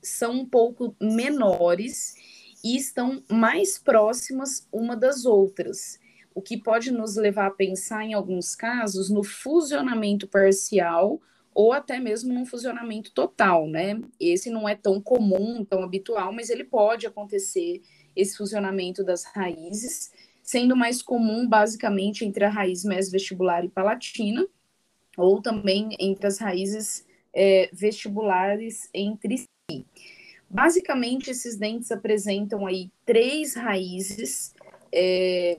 [0.00, 2.14] são um pouco menores
[2.62, 5.98] e estão mais próximas uma das outras,
[6.32, 11.20] o que pode nos levar a pensar, em alguns casos, no fusionamento parcial
[11.52, 14.00] ou até mesmo num fusionamento total, né?
[14.20, 17.82] Esse não é tão comum, tão habitual, mas ele pode acontecer
[18.16, 24.46] esse fusionamento das raízes, sendo mais comum basicamente entre a raiz mesovestibular e palatina,
[25.16, 29.86] ou também entre as raízes é, vestibulares entre si.
[30.48, 34.54] Basicamente, esses dentes apresentam aí três raízes,
[34.92, 35.58] é,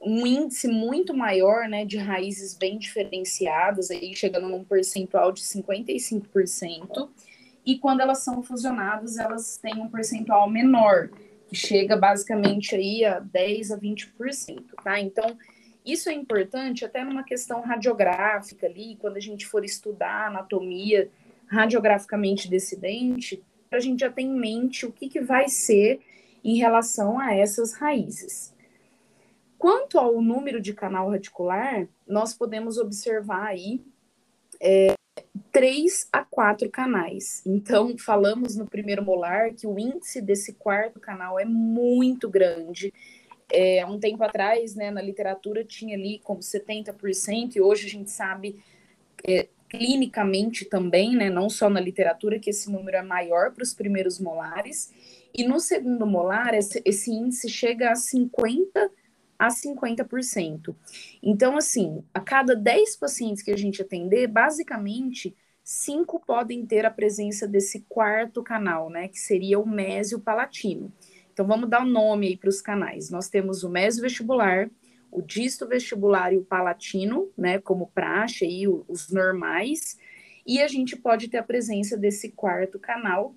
[0.00, 7.08] um índice muito maior, né, de raízes bem diferenciadas, aí chegando num percentual de 55%,
[7.64, 11.10] e quando elas são fusionadas, elas têm um percentual menor,
[11.52, 15.00] chega basicamente aí a 10 a 20%, tá?
[15.00, 15.36] Então,
[15.84, 21.08] isso é importante até numa questão radiográfica ali, quando a gente for estudar a anatomia
[21.46, 26.00] radiograficamente desse dente, a gente já ter em mente o que, que vai ser
[26.42, 28.54] em relação a essas raízes.
[29.58, 33.80] Quanto ao número de canal radicular, nós podemos observar aí
[34.60, 34.94] é,
[35.52, 37.42] três a quatro canais.
[37.46, 42.92] Então, falamos no primeiro molar que o índice desse quarto canal é muito grande.
[43.50, 48.10] É, um tempo atrás, né, na literatura, tinha ali como 70%, e hoje a gente
[48.10, 48.60] sabe
[49.26, 53.74] é, clinicamente também, né, não só na literatura, que esse número é maior para os
[53.74, 54.92] primeiros molares.
[55.34, 58.90] E no segundo molar, esse, esse índice chega a 50%
[59.38, 60.74] a 50%.
[61.22, 66.90] Então, assim, a cada 10 pacientes que a gente atender, basicamente, cinco podem ter a
[66.90, 70.92] presença desse quarto canal, né, que seria o mésio palatino.
[71.32, 73.10] Então, vamos dar o um nome aí para os canais.
[73.10, 74.70] Nós temos o mésio vestibular,
[75.10, 79.98] o disto vestibular e o palatino, né, como praxe aí, os normais,
[80.46, 83.34] e a gente pode ter a presença desse quarto canal,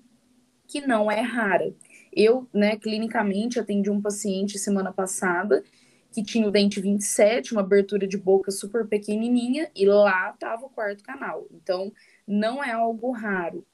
[0.66, 1.74] que não é rara.
[2.12, 5.64] Eu, né, clinicamente atendi um paciente semana passada
[6.12, 10.70] que tinha o dente 27, uma abertura de boca super pequenininha, e lá estava o
[10.70, 11.46] quarto canal.
[11.52, 11.92] Então,
[12.26, 13.64] não é algo raro.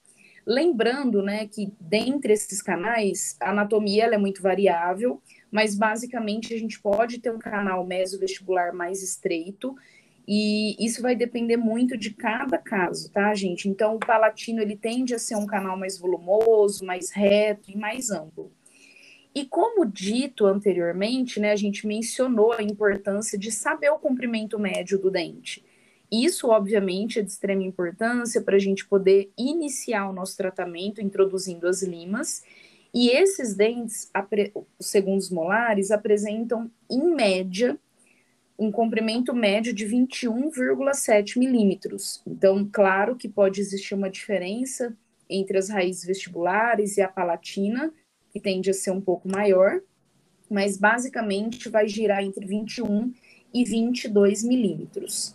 [0.46, 5.20] Lembrando, né, que dentre esses canais, a anatomia é muito variável,
[5.51, 9.75] mas basicamente a gente pode ter um canal mesovestibular mais estreito,
[10.29, 13.68] e isso vai depender muito de cada caso, tá, gente?
[13.68, 18.11] Então, o palatino, ele tende a ser um canal mais volumoso, mais reto e mais
[18.11, 18.53] amplo.
[19.37, 24.99] E como dito anteriormente, né, a gente mencionou a importância de saber o comprimento médio
[24.99, 25.62] do dente.
[26.11, 31.68] Isso, obviamente, é de extrema importância para a gente poder iniciar o nosso tratamento introduzindo
[31.68, 32.44] as limas.
[32.94, 34.11] E esses dentes,
[34.81, 37.79] segundo os molares, apresentam, em média,
[38.59, 42.22] um comprimento médio de 21,7 milímetros.
[42.27, 44.96] Então, claro que pode existir uma diferença
[45.29, 47.92] entre as raízes vestibulares e a palatina,
[48.37, 49.81] que tende a ser um pouco maior,
[50.51, 53.11] mas basicamente vai girar entre 21
[53.53, 55.35] e 22 milímetros.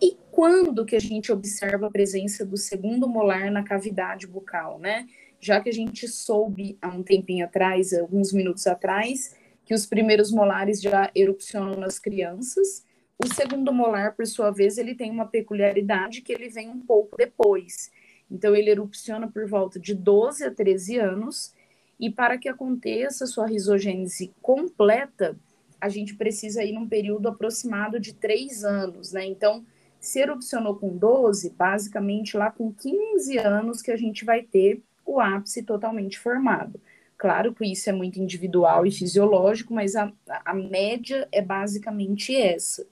[0.00, 5.06] E quando que a gente observa a presença do segundo molar na cavidade bucal, né?
[5.38, 10.32] Já que a gente soube há um tempinho atrás, alguns minutos atrás, que os primeiros
[10.32, 12.86] molares já erupcionam nas crianças,
[13.22, 17.18] o segundo molar, por sua vez, ele tem uma peculiaridade que ele vem um pouco
[17.18, 17.90] depois.
[18.30, 21.59] Então, ele erupciona por volta de 12 a 13 anos
[22.00, 25.36] e para que aconteça sua risogênese completa,
[25.78, 29.26] a gente precisa ir num período aproximado de três anos, né?
[29.26, 29.64] Então,
[30.00, 35.20] se erupcionou com 12, basicamente lá com 15 anos que a gente vai ter o
[35.20, 36.80] ápice totalmente formado.
[37.18, 40.10] Claro que isso é muito individual e fisiológico, mas a,
[40.42, 42.86] a média é basicamente essa.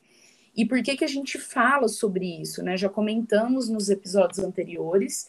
[0.54, 2.62] E por que, que a gente fala sobre isso?
[2.62, 2.76] Né?
[2.76, 5.28] Já comentamos nos episódios anteriores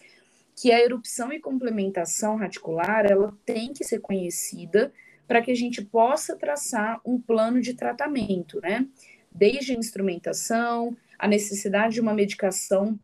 [0.59, 4.91] que a erupção e complementação radicular ela tem que ser conhecida
[5.25, 8.85] para que a gente possa traçar um plano de tratamento, né?
[9.31, 12.99] Desde a instrumentação, a necessidade de uma medicação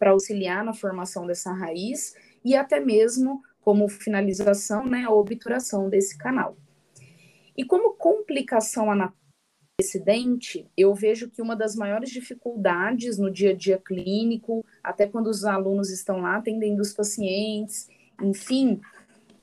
[0.00, 6.18] para auxiliar na formação dessa raiz e até mesmo como finalização, né, a obturação desse
[6.18, 6.56] canal.
[7.56, 9.19] E como complicação anatômica
[9.98, 15.28] dente, eu vejo que uma das maiores dificuldades no dia a dia clínico, até quando
[15.28, 17.88] os alunos estão lá atendendo os pacientes,
[18.22, 18.80] enfim,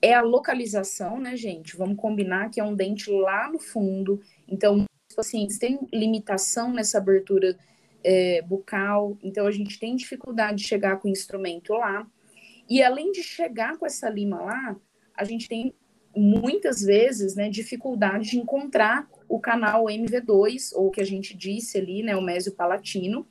[0.01, 1.75] é a localização, né, gente?
[1.75, 6.97] Vamos combinar que é um dente lá no fundo, então os pacientes têm limitação nessa
[6.97, 7.57] abertura
[8.03, 12.05] é, bucal, então a gente tem dificuldade de chegar com o instrumento lá.
[12.69, 14.75] E além de chegar com essa lima lá,
[15.15, 15.73] a gente tem
[16.15, 22.03] muitas vezes, né, dificuldade de encontrar o canal MV2, ou que a gente disse ali,
[22.03, 23.27] né, o mésio palatino.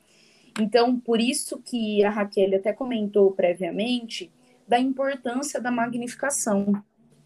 [0.59, 4.31] Então, por isso que a Raquel até comentou previamente
[4.67, 6.83] da importância da magnificação.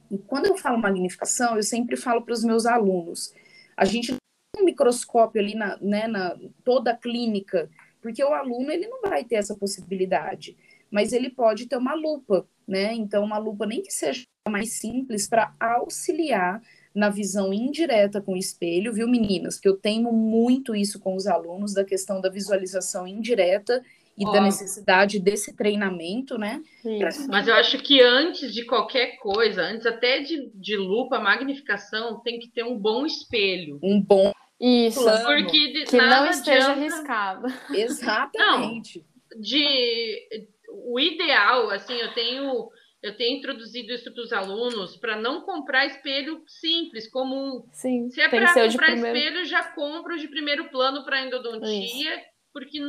[0.10, 3.34] E quando eu falo magnificação, eu sempre falo para os meus alunos,
[3.75, 7.69] a gente tem um microscópio ali na, né, na toda a clínica,
[8.01, 10.57] porque o aluno ele não vai ter essa possibilidade,
[10.89, 12.93] mas ele pode ter uma lupa, né?
[12.93, 16.62] Então, uma lupa nem que seja mais simples para auxiliar
[16.93, 19.60] na visão indireta com o espelho, viu, meninas?
[19.60, 23.82] Que eu tenho muito isso com os alunos, da questão da visualização indireta
[24.17, 26.62] e da necessidade desse treinamento, né?
[26.86, 27.27] Isso.
[27.30, 32.39] Mas eu acho que antes de qualquer coisa, antes até de, de lupa, magnificação, tem
[32.39, 33.80] que ter um bom espelho.
[33.82, 35.25] Um bom isso, plano.
[35.25, 36.80] porque que não esteja adianta...
[36.80, 37.47] arriscado.
[37.73, 38.99] Exatamente.
[38.99, 40.19] Não, de
[40.69, 42.69] o ideal, assim, eu tenho
[43.02, 47.68] eu tenho introduzido isso para os alunos para não comprar espelho simples, comum.
[47.72, 49.18] Sim, se é para comprar primeiro...
[49.18, 52.26] espelho, já compro de primeiro plano para endodontia, isso.
[52.54, 52.80] porque,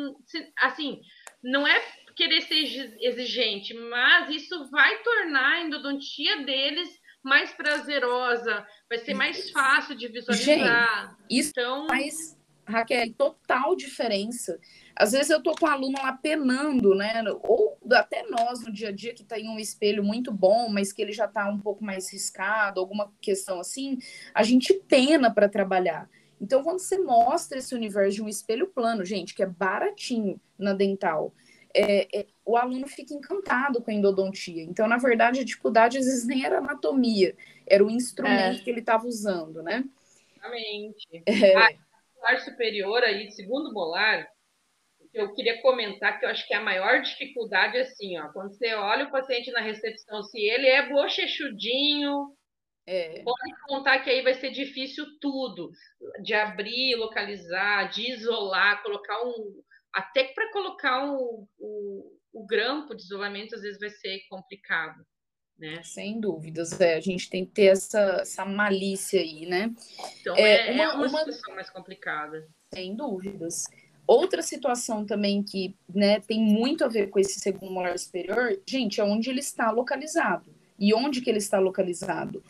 [0.60, 1.00] assim,
[1.42, 1.80] não é
[2.14, 2.56] querer ser
[3.00, 6.88] exigente, mas isso vai tornar a endodontia deles
[7.22, 11.08] mais prazerosa, vai ser mais fácil de visualizar.
[11.08, 11.86] Gente, isso então...
[11.86, 14.58] faz, Raquel, total diferença.
[14.94, 17.22] Às vezes eu tô com o aluno lá penando, né?
[17.42, 21.02] Ou até nós no dia a dia que tem um espelho muito bom, mas que
[21.02, 23.98] ele já tá um pouco mais riscado, alguma questão assim,
[24.34, 26.08] a gente pena para trabalhar.
[26.40, 30.72] Então, quando você mostra esse universo de um espelho plano, gente, que é baratinho na
[30.72, 31.32] dental,
[31.74, 34.62] é, é, o aluno fica encantado com a endodontia.
[34.62, 38.62] Então, na verdade, a dificuldade às vezes nem era anatomia, era o instrumento é.
[38.62, 39.84] que ele estava usando, né?
[40.36, 41.22] Exatamente.
[41.26, 41.56] É.
[41.56, 41.70] Ah,
[42.16, 44.28] molar superior aí, segundo molar,
[45.12, 48.72] eu queria comentar que eu acho que a maior dificuldade é assim, ó, quando você
[48.74, 52.34] olha o paciente na recepção, se ele é bochechudinho,
[52.86, 53.22] é.
[53.22, 55.70] pode contar que aí vai ser difícil tudo,
[56.22, 63.02] de abrir, localizar, de isolar, colocar um, até para colocar o, o, o grampo de
[63.02, 65.04] isolamento às vezes vai ser complicado.
[65.58, 65.80] Né?
[65.84, 69.70] Sem dúvidas, é, a gente tem que ter essa, essa malícia aí, né?
[70.20, 72.48] Então é, é uma, é uma, uma situação mais complicada.
[72.74, 73.64] Sem dúvidas.
[74.06, 79.00] Outra situação também que né, tem muito a ver com esse segundo molar superior, gente,
[79.00, 80.52] é onde ele está localizado.
[80.78, 82.42] E onde que ele está localizado?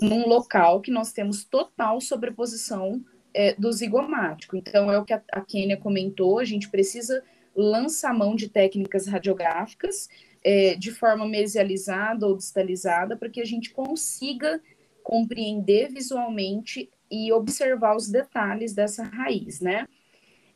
[0.00, 4.56] Num local que nós temos total sobreposição é, do zigomático.
[4.56, 7.22] Então, é o que a, a Kênia comentou, a gente precisa
[7.54, 10.08] lançar mão de técnicas radiográficas
[10.42, 14.60] é, de forma mesializada ou distalizada, para que a gente consiga
[15.02, 19.86] compreender visualmente e observar os detalhes dessa raiz, né?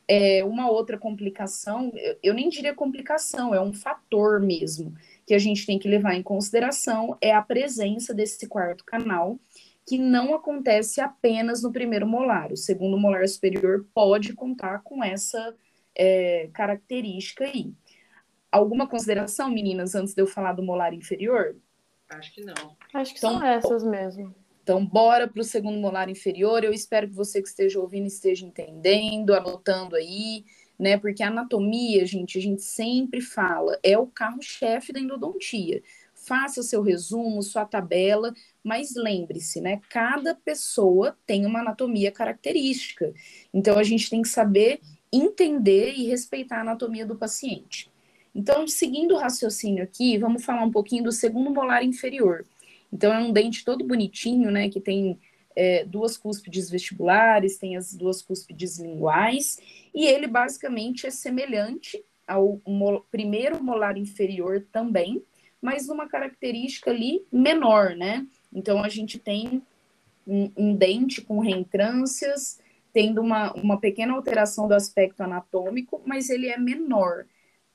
[0.07, 4.93] É, uma outra complicação, eu nem diria complicação, é um fator mesmo
[5.25, 9.39] que a gente tem que levar em consideração, é a presença desse quarto canal,
[9.85, 12.51] que não acontece apenas no primeiro molar.
[12.51, 15.55] O segundo molar superior pode contar com essa
[15.95, 17.73] é, característica aí.
[18.51, 21.55] Alguma consideração, meninas, antes de eu falar do molar inferior?
[22.09, 22.77] Acho que não.
[22.93, 24.33] Acho que então, são essas mesmo.
[24.63, 26.63] Então, bora para o segundo molar inferior.
[26.63, 30.45] Eu espero que você que esteja ouvindo esteja entendendo, anotando aí,
[30.79, 30.97] né?
[30.97, 35.83] Porque a anatomia, gente, a gente sempre fala, é o carro-chefe da endodontia
[36.25, 39.81] faça seu resumo, sua tabela, mas lembre-se, né?
[39.89, 43.13] Cada pessoa tem uma anatomia característica.
[43.53, 44.79] Então a gente tem que saber
[45.11, 47.91] entender e respeitar a anatomia do paciente.
[48.33, 52.43] Então, seguindo o raciocínio aqui, vamos falar um pouquinho do segundo molar inferior.
[52.93, 54.69] Então, é um dente todo bonitinho, né?
[54.69, 55.19] Que tem
[55.55, 59.59] é, duas cúspides vestibulares, tem as duas cúspides linguais,
[59.93, 62.61] e ele basicamente é semelhante ao
[63.11, 65.23] primeiro molar inferior também,
[65.59, 68.27] mas numa característica ali menor, né?
[68.53, 69.61] Então a gente tem
[70.25, 72.59] um, um dente com reentrâncias,
[72.93, 77.25] tendo uma, uma pequena alteração do aspecto anatômico, mas ele é menor.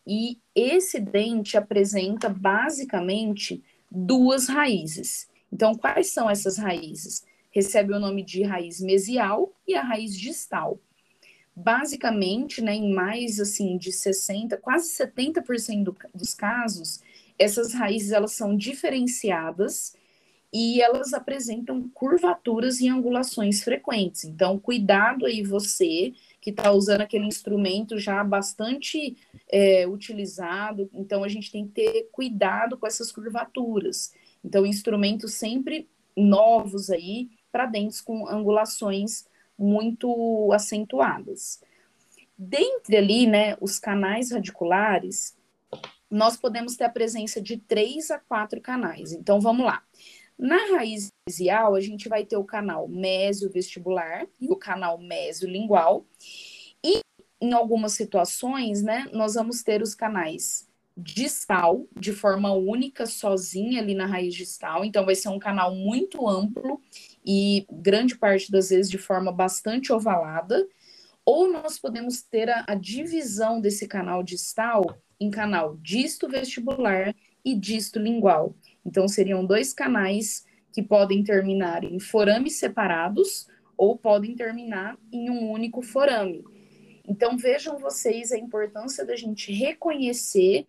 [0.07, 5.29] E esse dente apresenta basicamente duas raízes.
[5.53, 7.25] Então, quais são essas raízes?
[7.51, 10.79] Recebe o nome de raiz mesial e a raiz distal.
[11.55, 17.03] Basicamente, né, em mais assim de 60, quase 70% do, dos casos,
[17.39, 19.97] essas raízes elas são diferenciadas
[20.53, 24.25] e elas apresentam curvaturas e angulações frequentes.
[24.25, 29.17] Então, cuidado aí você que está usando aquele instrumento já bastante
[29.51, 30.89] é, utilizado.
[30.95, 34.13] Então, a gente tem que ter cuidado com essas curvaturas.
[34.43, 39.27] Então, instrumentos sempre novos aí para dentes com angulações
[39.59, 41.61] muito acentuadas.
[42.37, 45.37] Dentre ali, né, os canais radiculares,
[46.11, 49.13] nós podemos ter a presença de três a quatro canais.
[49.13, 49.83] Então, vamos lá.
[50.39, 56.07] Na raiz mesial, a gente vai ter o canal mésio-vestibular e o canal mésio-lingual.
[56.85, 57.01] E,
[57.41, 63.95] em algumas situações, né, nós vamos ter os canais distal, de forma única, sozinha ali
[63.95, 64.85] na raiz distal.
[64.85, 66.81] Então, vai ser um canal muito amplo
[67.27, 70.69] e grande parte das vezes de forma bastante ovalada.
[71.25, 77.15] Ou nós podemos ter a, a divisão desse canal distal em canal disto vestibular
[77.45, 78.55] e disto lingual.
[78.89, 85.51] Então, seriam dois canais que podem terminar em forames separados ou podem terminar em um
[85.51, 86.43] único forame.
[87.07, 90.67] Então, vejam vocês a importância da gente reconhecer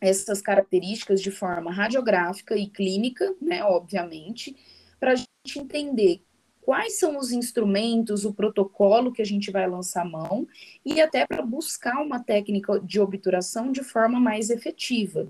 [0.00, 4.54] essas características de forma radiográfica e clínica, né, obviamente,
[5.00, 6.22] para a gente entender
[6.60, 10.46] quais são os instrumentos, o protocolo que a gente vai lançar mão
[10.86, 15.28] e até para buscar uma técnica de obturação de forma mais efetiva,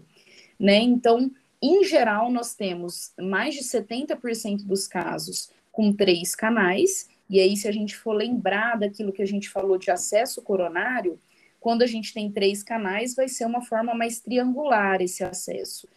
[0.61, 0.77] né?
[0.77, 1.31] Então,
[1.63, 7.69] em geral, nós temos mais de 70% dos casos com três canais, e aí se
[7.69, 11.19] a gente for lembrar daquilo que a gente falou de acesso coronário,
[11.61, 15.89] quando a gente tem três canais, vai ser uma forma mais triangular esse acesso.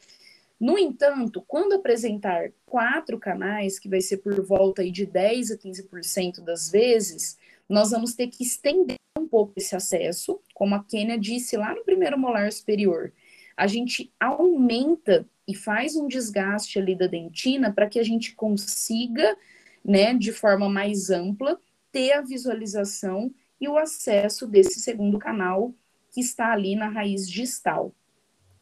[0.60, 5.58] No entanto, quando apresentar quatro canais, que vai ser por volta aí de 10 a
[5.58, 7.38] 15% das vezes,
[7.68, 11.84] nós vamos ter que estender um pouco esse acesso, como a Kênia disse lá no
[11.84, 13.12] primeiro molar superior.
[13.58, 19.38] A gente aumenta e faz um desgaste ali da dentina para que a gente consiga,
[19.84, 21.60] né, de forma mais ampla,
[21.92, 25.74] ter a visualização e o acesso desse segundo canal
[26.12, 27.94] que está ali na raiz distal.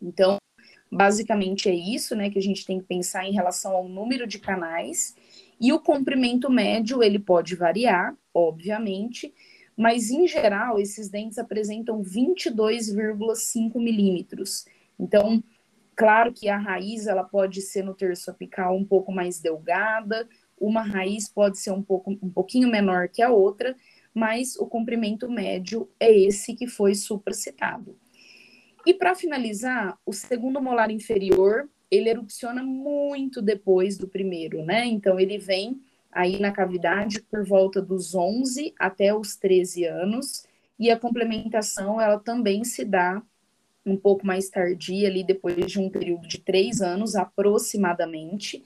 [0.02, 0.38] Então,
[0.92, 4.40] basicamente é isso, né, que a gente tem que pensar em relação ao número de
[4.40, 5.16] canais
[5.60, 9.34] e o comprimento médio, ele pode variar, obviamente,
[9.78, 14.66] mas em geral esses dentes apresentam 22,5 milímetros.
[15.00, 15.44] Então,
[15.96, 20.28] claro que a raiz ela pode ser no terço apical um pouco mais delgada,
[20.60, 23.76] uma raiz pode ser um pouco um pouquinho menor que a outra,
[24.14, 27.98] mas o comprimento médio é esse que foi supracitado.
[28.86, 34.86] E para finalizar, o segundo molar inferior ele erupciona muito depois do primeiro, né?
[34.86, 35.80] Então, ele vem
[36.12, 40.46] aí na cavidade por volta dos 11 até os 13 anos,
[40.80, 43.22] e a complementação, ela também se dá
[43.86, 48.64] um pouco mais tardia, ali depois de um período de três anos, aproximadamente.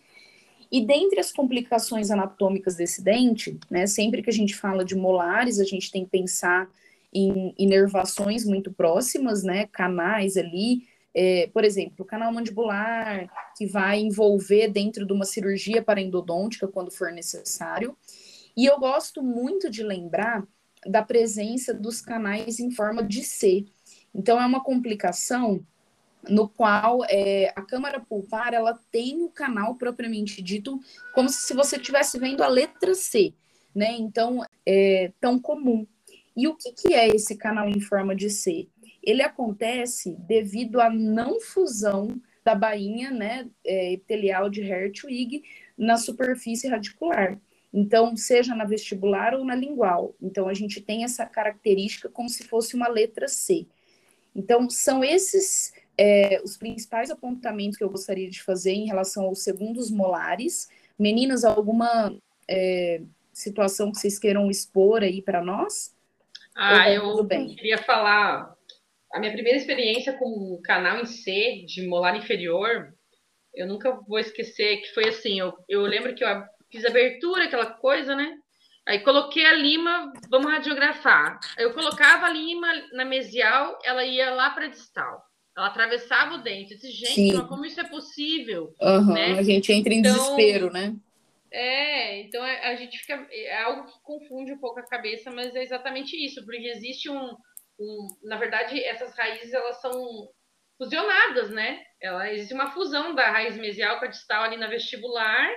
[0.71, 5.59] E dentre as complicações anatômicas desse dente, né, sempre que a gente fala de molares,
[5.59, 6.69] a gente tem que pensar
[7.13, 10.83] em inervações muito próximas, né, canais ali,
[11.15, 16.91] é, por exemplo, o canal mandibular, que vai envolver dentro de uma cirurgia paraendodôntica quando
[16.91, 17.97] for necessário.
[18.55, 20.45] E eu gosto muito de lembrar
[20.85, 23.65] da presença dos canais em forma de C.
[24.17, 25.63] Então, é uma complicação
[26.27, 30.79] no qual é, a câmara pulpar ela tem o canal propriamente dito
[31.13, 33.33] como se você estivesse vendo a letra C,
[33.73, 33.91] né?
[33.91, 35.85] Então, é tão comum.
[36.35, 38.67] E o que, que é esse canal em forma de C?
[39.07, 45.43] ele acontece devido à não fusão da bainha né, é, epitelial de Hertwig
[45.77, 47.39] na superfície radicular.
[47.73, 50.13] Então, seja na vestibular ou na lingual.
[50.21, 53.65] Então, a gente tem essa característica como se fosse uma letra C.
[54.37, 59.43] Então, são esses é, os principais apontamentos que eu gostaria de fazer em relação aos
[59.43, 60.69] segundos molares.
[60.97, 62.15] Meninas, alguma
[62.47, 63.01] é,
[63.33, 65.95] situação que vocês queiram expor aí para nós?
[66.55, 68.55] Ah, eu queria falar
[69.11, 72.93] a minha primeira experiência com o canal em C de molar inferior,
[73.53, 77.65] eu nunca vou esquecer que foi assim, eu, eu lembro que eu fiz abertura, aquela
[77.65, 78.37] coisa, né?
[78.87, 81.37] Aí coloquei a lima, vamos radiografar.
[81.57, 85.21] Eu colocava a lima na mesial, ela ia lá para distal.
[85.57, 86.71] Ela atravessava o dente.
[86.71, 88.73] Eu disse, gente, como isso é possível?
[88.79, 89.37] Uhum, né?
[89.37, 90.95] A gente entra em então, desespero, né?
[91.51, 93.27] É, então a, a, gente fica.
[93.29, 97.35] É algo que confunde um pouco a cabeça, mas é exatamente isso, porque existe um,
[97.79, 100.29] um, na verdade, essas raízes elas são
[100.77, 101.81] fusionadas, né?
[102.01, 105.49] Ela existe uma fusão da raiz mesial com a distal ali na vestibular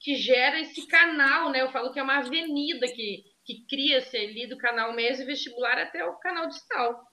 [0.00, 1.60] que gera esse canal, né?
[1.60, 6.04] Eu falo que é uma avenida que, que cria-se ali do canal mesio vestibular até
[6.04, 7.04] o canal distal.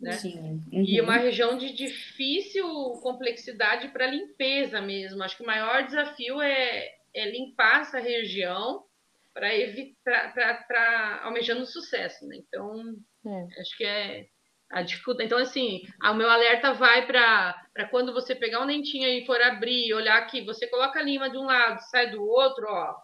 [0.00, 0.12] Né?
[0.12, 0.62] Sim.
[0.72, 0.84] Uhum.
[0.86, 2.66] E uma região de difícil
[3.02, 5.22] complexidade para limpeza mesmo.
[5.22, 8.84] Acho que o maior desafio é, é limpar essa região
[9.32, 10.32] para evitar
[10.66, 12.36] para almejando sucesso, né?
[12.36, 13.60] Então, é.
[13.60, 14.26] Acho que é
[14.70, 15.26] a dificuldade.
[15.26, 19.92] Então, assim, o meu alerta vai para quando você pegar um dentinho e for abrir,
[19.92, 22.94] olhar aqui, você coloca a lima de um lado, sai do outro, ó.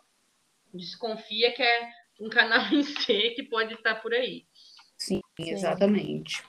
[0.73, 1.89] Desconfia que é
[2.21, 4.47] um canal em C que pode estar por aí.
[4.97, 6.43] Sim, exatamente.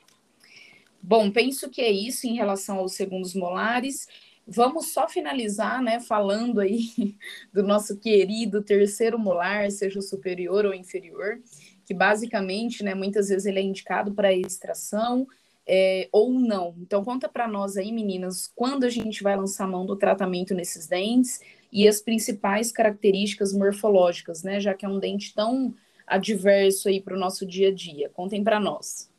[1.01, 4.07] Bom, penso que é isso em relação aos segundos molares.
[4.47, 6.87] Vamos só finalizar, né, falando aí
[7.51, 11.41] do nosso querido terceiro molar, seja superior ou inferior
[11.85, 15.27] que basicamente, né, muitas vezes ele é indicado para extração
[15.67, 16.75] é, ou não.
[16.79, 20.87] Então, conta para nós aí, meninas, quando a gente vai lançar mão do tratamento nesses
[20.87, 21.39] dentes
[21.71, 25.73] e as principais características morfológicas, né, já que é um dente tão
[26.05, 28.09] adverso aí para o nosso dia a dia.
[28.09, 29.11] Contem para nós.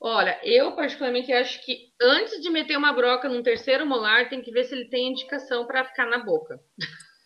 [0.00, 4.50] Olha, eu particularmente acho que antes de meter uma broca num terceiro molar, tem que
[4.50, 6.58] ver se ele tem indicação para ficar na boca.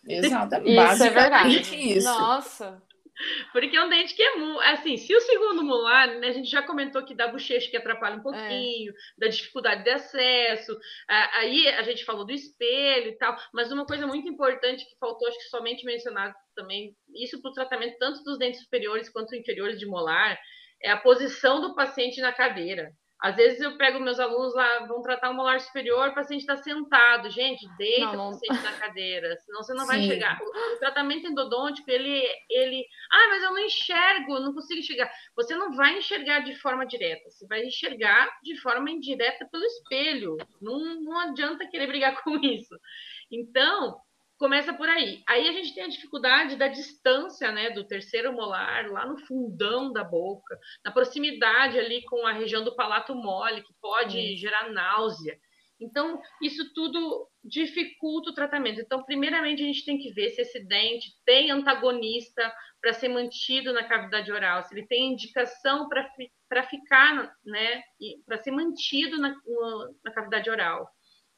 [0.05, 0.93] Exatamente.
[0.93, 1.93] Isso é verdade.
[1.97, 2.07] Isso.
[2.07, 2.83] Nossa.
[3.51, 6.61] Porque é um dente que é assim, se o segundo molar, né, a gente já
[6.61, 8.23] comentou que dá bochecha que atrapalha um é.
[8.23, 8.95] pouquinho, é.
[9.17, 14.05] da dificuldade de acesso, aí a gente falou do espelho e tal, mas uma coisa
[14.05, 18.37] muito importante que faltou, acho que somente mencionado também, isso para o tratamento tanto dos
[18.37, 20.37] dentes superiores quanto inferiores de molar,
[20.81, 22.91] é a posição do paciente na cadeira.
[23.21, 26.57] Às vezes eu pego meus alunos lá, vão tratar um molar superior, o paciente está
[26.57, 27.29] sentado.
[27.29, 28.29] Gente, deita não, não.
[28.29, 29.87] o paciente na cadeira, senão você não Sim.
[29.87, 30.39] vai chegar.
[30.41, 32.85] O, o, tratamento endodôntico, ele, ele.
[33.11, 35.11] Ah, mas eu não enxergo, não consigo enxergar.
[35.35, 40.37] Você não vai enxergar de forma direta, você vai enxergar de forma indireta pelo espelho.
[40.61, 42.77] Não, não adianta querer brigar com isso.
[43.31, 43.97] Então,
[44.37, 45.23] começa por aí.
[45.27, 49.91] Aí a gente tem a dificuldade da distância, né, do terceiro molar, lá no fundão
[49.91, 54.37] da boca, na proximidade ali com a região do palato mole, que pode hum.
[54.37, 55.37] gerar náusea.
[55.79, 58.79] Então, isso tudo dificulta o tratamento.
[58.79, 63.73] Então, primeiramente, a gente tem que ver se esse dente tem antagonista para ser mantido
[63.73, 67.81] na cavidade oral, se ele tem indicação para ficar, né,
[68.25, 69.35] para ser mantido na,
[70.03, 70.87] na cavidade oral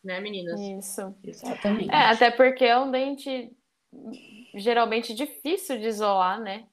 [0.04, 0.60] né, meninas?
[0.60, 1.16] Isso.
[1.24, 1.92] Exatamente.
[1.92, 3.52] É, até porque é um dente
[4.56, 6.66] geralmente difícil de isolar, né?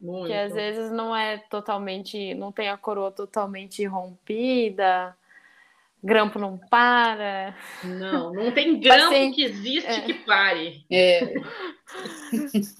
[0.00, 0.28] Muito.
[0.28, 5.16] Que às vezes não é totalmente, não tem a coroa totalmente rompida,
[6.02, 7.54] grampo não para.
[7.82, 10.00] Não, não tem grampo Paciente, que existe é.
[10.00, 10.84] que pare.
[10.90, 11.34] É.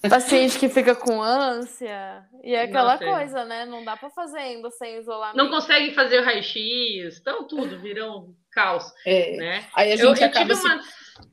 [0.08, 2.24] Paciente que fica com ânsia.
[2.42, 3.44] E é aquela Nossa, coisa, é.
[3.44, 3.66] né?
[3.66, 5.36] Não dá para fazer ainda sem isolamento.
[5.36, 8.84] Não consegue fazer o raio-x, então tudo virão caos.
[9.04, 9.36] É.
[9.36, 9.66] Né?
[9.74, 10.80] Aí a gente eu, acaba, eu se, uma...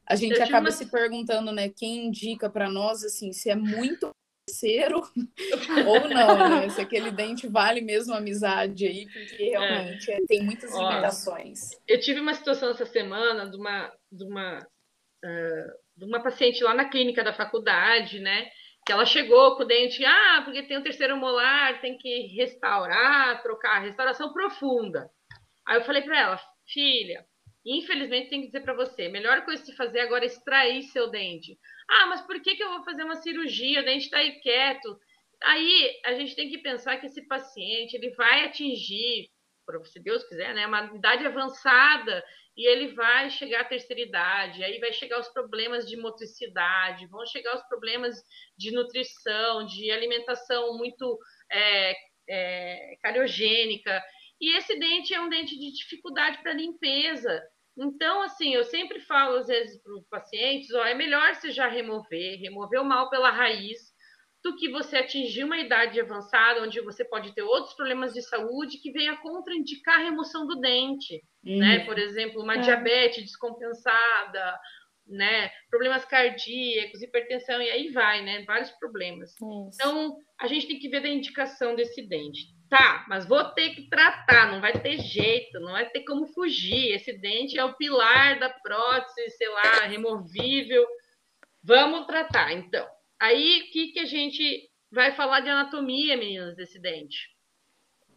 [0.07, 0.71] a gente acaba uma...
[0.71, 4.11] se perguntando, né, quem indica para nós assim, se é muito
[4.45, 5.01] parceiro
[5.87, 6.69] ou não, né?
[6.69, 10.19] Se aquele dente vale mesmo a amizade aí, porque realmente é.
[10.27, 11.71] tem muitas limitações.
[11.87, 16.73] Eu tive uma situação essa semana de uma, de uma, uh, de uma paciente lá
[16.73, 18.47] na clínica da faculdade, né?
[18.85, 23.41] Que ela chegou com o dente, ah, porque tem o terceiro molar, tem que restaurar,
[23.41, 25.09] trocar, restauração profunda.
[25.67, 26.39] Aí eu falei para ela,
[26.71, 27.25] filha,
[27.65, 31.57] infelizmente tem que dizer para você, melhor coisa de fazer agora é extrair seu dente.
[31.89, 33.81] Ah, mas por que, que eu vou fazer uma cirurgia?
[33.81, 34.99] O dente está aí quieto.
[35.43, 39.29] Aí a gente tem que pensar que esse paciente ele vai atingir,
[39.85, 42.23] se Deus quiser, né, uma idade avançada
[42.55, 47.25] e ele vai chegar à terceira idade, aí vai chegar os problemas de motricidade, vão
[47.25, 48.15] chegar os problemas
[48.57, 51.19] de nutrição, de alimentação muito
[51.51, 51.93] é,
[52.29, 54.01] é, cariogênica,
[54.39, 57.41] e esse dente é um dente de dificuldade para limpeza.
[57.77, 61.67] Então, assim, eu sempre falo às vezes para os pacientes, ó, é melhor você já
[61.67, 63.93] remover, remover o mal pela raiz,
[64.45, 68.77] do que você atingir uma idade avançada, onde você pode ter outros problemas de saúde
[68.77, 71.57] que venha contraindicar a remoção do dente, uhum.
[71.57, 71.79] né?
[71.79, 72.59] Por exemplo, uma é.
[72.59, 74.59] diabetes descompensada,
[75.07, 75.49] né?
[75.67, 78.43] Problemas cardíacos, hipertensão, e aí vai, né?
[78.45, 79.31] Vários problemas.
[79.31, 79.69] Isso.
[79.73, 82.54] Então, a gente tem que ver da indicação desse dente.
[82.69, 86.93] Tá, mas vou ter que tratar, não vai ter jeito, não vai ter como fugir.
[86.93, 90.85] Esse dente é o pilar da prótese, sei lá, removível.
[91.63, 92.87] Vamos tratar, então.
[93.19, 97.35] Aí, o que, que a gente vai falar de anatomia, meninas, desse dente?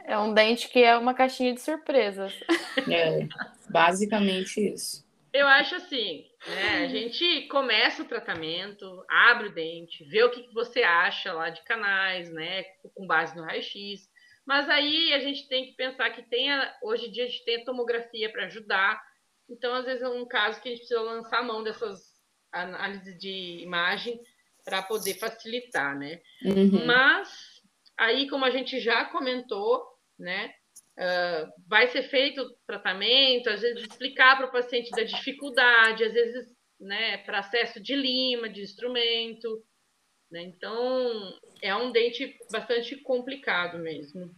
[0.05, 2.33] É um dente que é uma caixinha de surpresas.
[2.91, 3.29] É,
[3.69, 5.07] basicamente isso.
[5.33, 6.85] Eu acho assim, né?
[6.85, 11.51] A gente começa o tratamento, abre o dente, vê o que, que você acha lá
[11.51, 12.63] de canais, né?
[12.95, 14.08] Com base no raio-x.
[14.49, 16.49] Mas aí a gente tem que pensar que tem
[16.83, 18.99] hoje em dia a gente tem a tomografia para ajudar.
[19.47, 22.15] Então, às vezes é um caso que a gente precisa lançar a mão dessas
[22.51, 24.19] análises de imagem
[24.65, 26.23] para poder facilitar, né?
[26.43, 26.87] Uhum.
[26.87, 27.61] Mas
[27.95, 29.85] aí, como a gente já comentou,
[30.19, 30.55] né?
[30.97, 36.13] Uh, vai ser feito o tratamento, às vezes explicar para o paciente da dificuldade, às
[36.15, 39.63] vezes, né, para acesso de lima, de instrumento,
[40.31, 40.43] né?
[40.43, 44.31] Então, é um dente bastante complicado mesmo.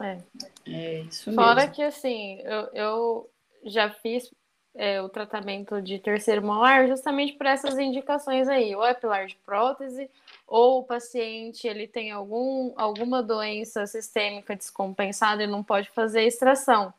[0.00, 0.18] É,
[0.66, 1.74] é isso Fora mesmo.
[1.74, 3.30] que, assim, eu, eu
[3.64, 4.30] já fiz
[4.74, 9.36] é, o tratamento de terceiro molar justamente por essas indicações aí, ou é pilar de
[9.36, 10.10] prótese,
[10.46, 16.92] ou o paciente ele tem algum, alguma doença sistêmica descompensada e não pode fazer extração.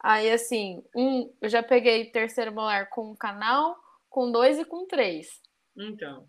[0.00, 3.76] Aí, assim, um, eu já peguei terceiro molar com um canal,
[4.08, 5.40] com dois e com três.
[5.76, 6.24] Então.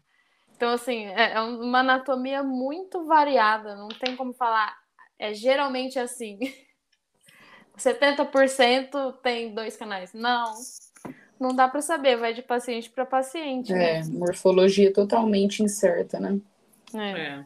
[0.60, 4.78] Então, assim, é, é uma anatomia muito variada, não tem como falar.
[5.18, 6.38] É geralmente assim.
[7.78, 10.14] 70% tem dois canais.
[10.14, 10.54] Não,
[11.40, 13.72] não dá para saber, vai de paciente para paciente.
[13.72, 14.04] É, né?
[14.10, 16.38] morfologia totalmente incerta, né?
[16.94, 17.22] É.
[17.22, 17.46] é.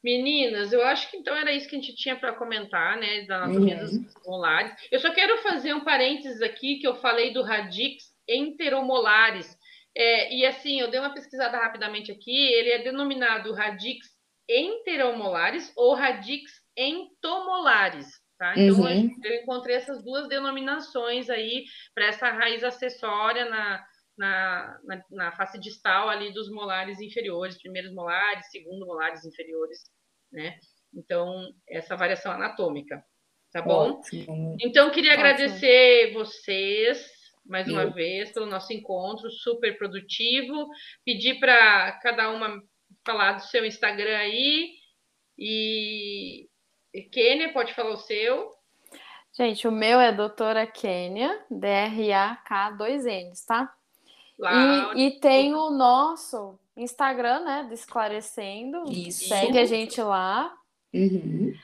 [0.00, 3.42] Meninas, eu acho que então era isso que a gente tinha para comentar, né, da
[3.42, 4.04] anatomia uhum.
[4.04, 4.72] dos molares.
[4.92, 9.55] Eu só quero fazer um parênteses aqui que eu falei do radix enteromolares,
[9.96, 14.06] é, e assim, eu dei uma pesquisada rapidamente aqui, ele é denominado radix
[14.46, 18.06] enteromolares ou radix entomolares,
[18.38, 18.52] tá?
[18.58, 19.10] Então, uhum.
[19.24, 23.86] eu encontrei essas duas denominações aí para essa raiz acessória na,
[24.18, 29.78] na, na, na, face distal ali dos molares inferiores, primeiros molares, segundo molares inferiores,
[30.30, 30.58] né?
[30.92, 33.02] Então, essa variação anatômica,
[33.50, 33.92] tá bom?
[33.92, 34.56] Ótimo.
[34.60, 35.24] Então, queria Ótimo.
[35.24, 37.15] agradecer vocês
[37.48, 40.68] mais uma vez pelo nosso encontro super produtivo.
[41.04, 42.62] Pedir para cada uma
[43.04, 44.72] falar do seu Instagram aí
[45.38, 46.48] E
[47.12, 48.50] Kênia, pode falar o seu?
[49.32, 53.70] Gente, o meu é doutora Kênia, D-R-A-K, dois N's, tá?
[54.94, 58.84] E, e, tem o nosso Instagram, né, do Esclarecendo.
[58.90, 59.28] Isso.
[59.28, 60.54] Segue a gente lá.
[60.92, 61.54] Uhum.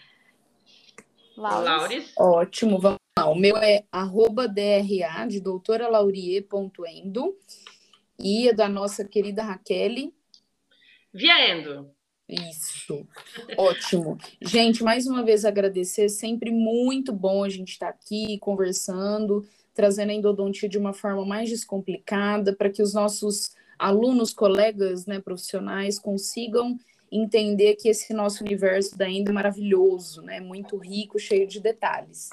[1.37, 2.13] Lauris.
[2.17, 3.31] Ótimo, vamos lá.
[3.31, 7.37] O meu é arroba DRA, de doutoralaurier.endo.
[8.19, 10.13] E é da nossa querida Raquel.
[11.13, 11.91] Viendo.
[12.29, 13.07] Isso,
[13.59, 14.17] ótimo.
[14.41, 20.11] Gente, mais uma vez agradecer, sempre muito bom a gente estar tá aqui conversando, trazendo
[20.11, 25.99] a endodontia de uma forma mais descomplicada, para que os nossos alunos, colegas, né, profissionais
[25.99, 26.79] consigam
[27.11, 32.31] entender que esse nosso universo da endo é maravilhoso, né, muito rico, cheio de detalhes.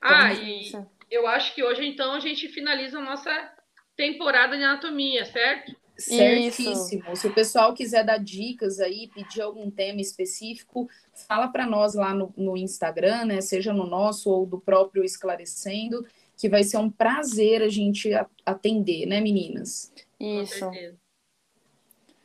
[0.00, 3.52] Ah, então, e eu acho que hoje, então, a gente finaliza a nossa
[3.96, 5.74] temporada de anatomia, certo?
[5.96, 7.12] Certíssimo.
[7.12, 7.16] Isso.
[7.16, 10.88] Se o pessoal quiser dar dicas aí, pedir algum tema específico,
[11.26, 13.40] fala para nós lá no, no, Instagram, né?
[13.40, 16.06] Seja no nosso ou do próprio Esclarecendo,
[16.36, 18.10] que vai ser um prazer a gente
[18.46, 19.92] atender, né, meninas?
[20.20, 20.70] Isso.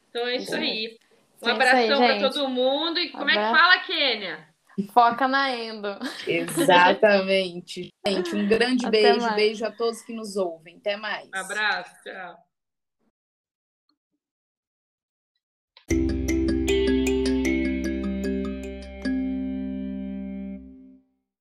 [0.09, 0.99] Então é isso aí.
[1.41, 2.99] Um é abração para todo mundo.
[2.99, 4.52] E como é que fala, Kênia?
[4.93, 5.87] Foca na endo.
[6.27, 7.89] Exatamente.
[8.05, 9.21] Gente, um grande Até beijo.
[9.21, 9.35] Mais.
[9.35, 10.77] Beijo a todos que nos ouvem.
[10.77, 11.29] Até mais.
[11.33, 11.91] Um abraço.
[12.03, 12.52] Tchau.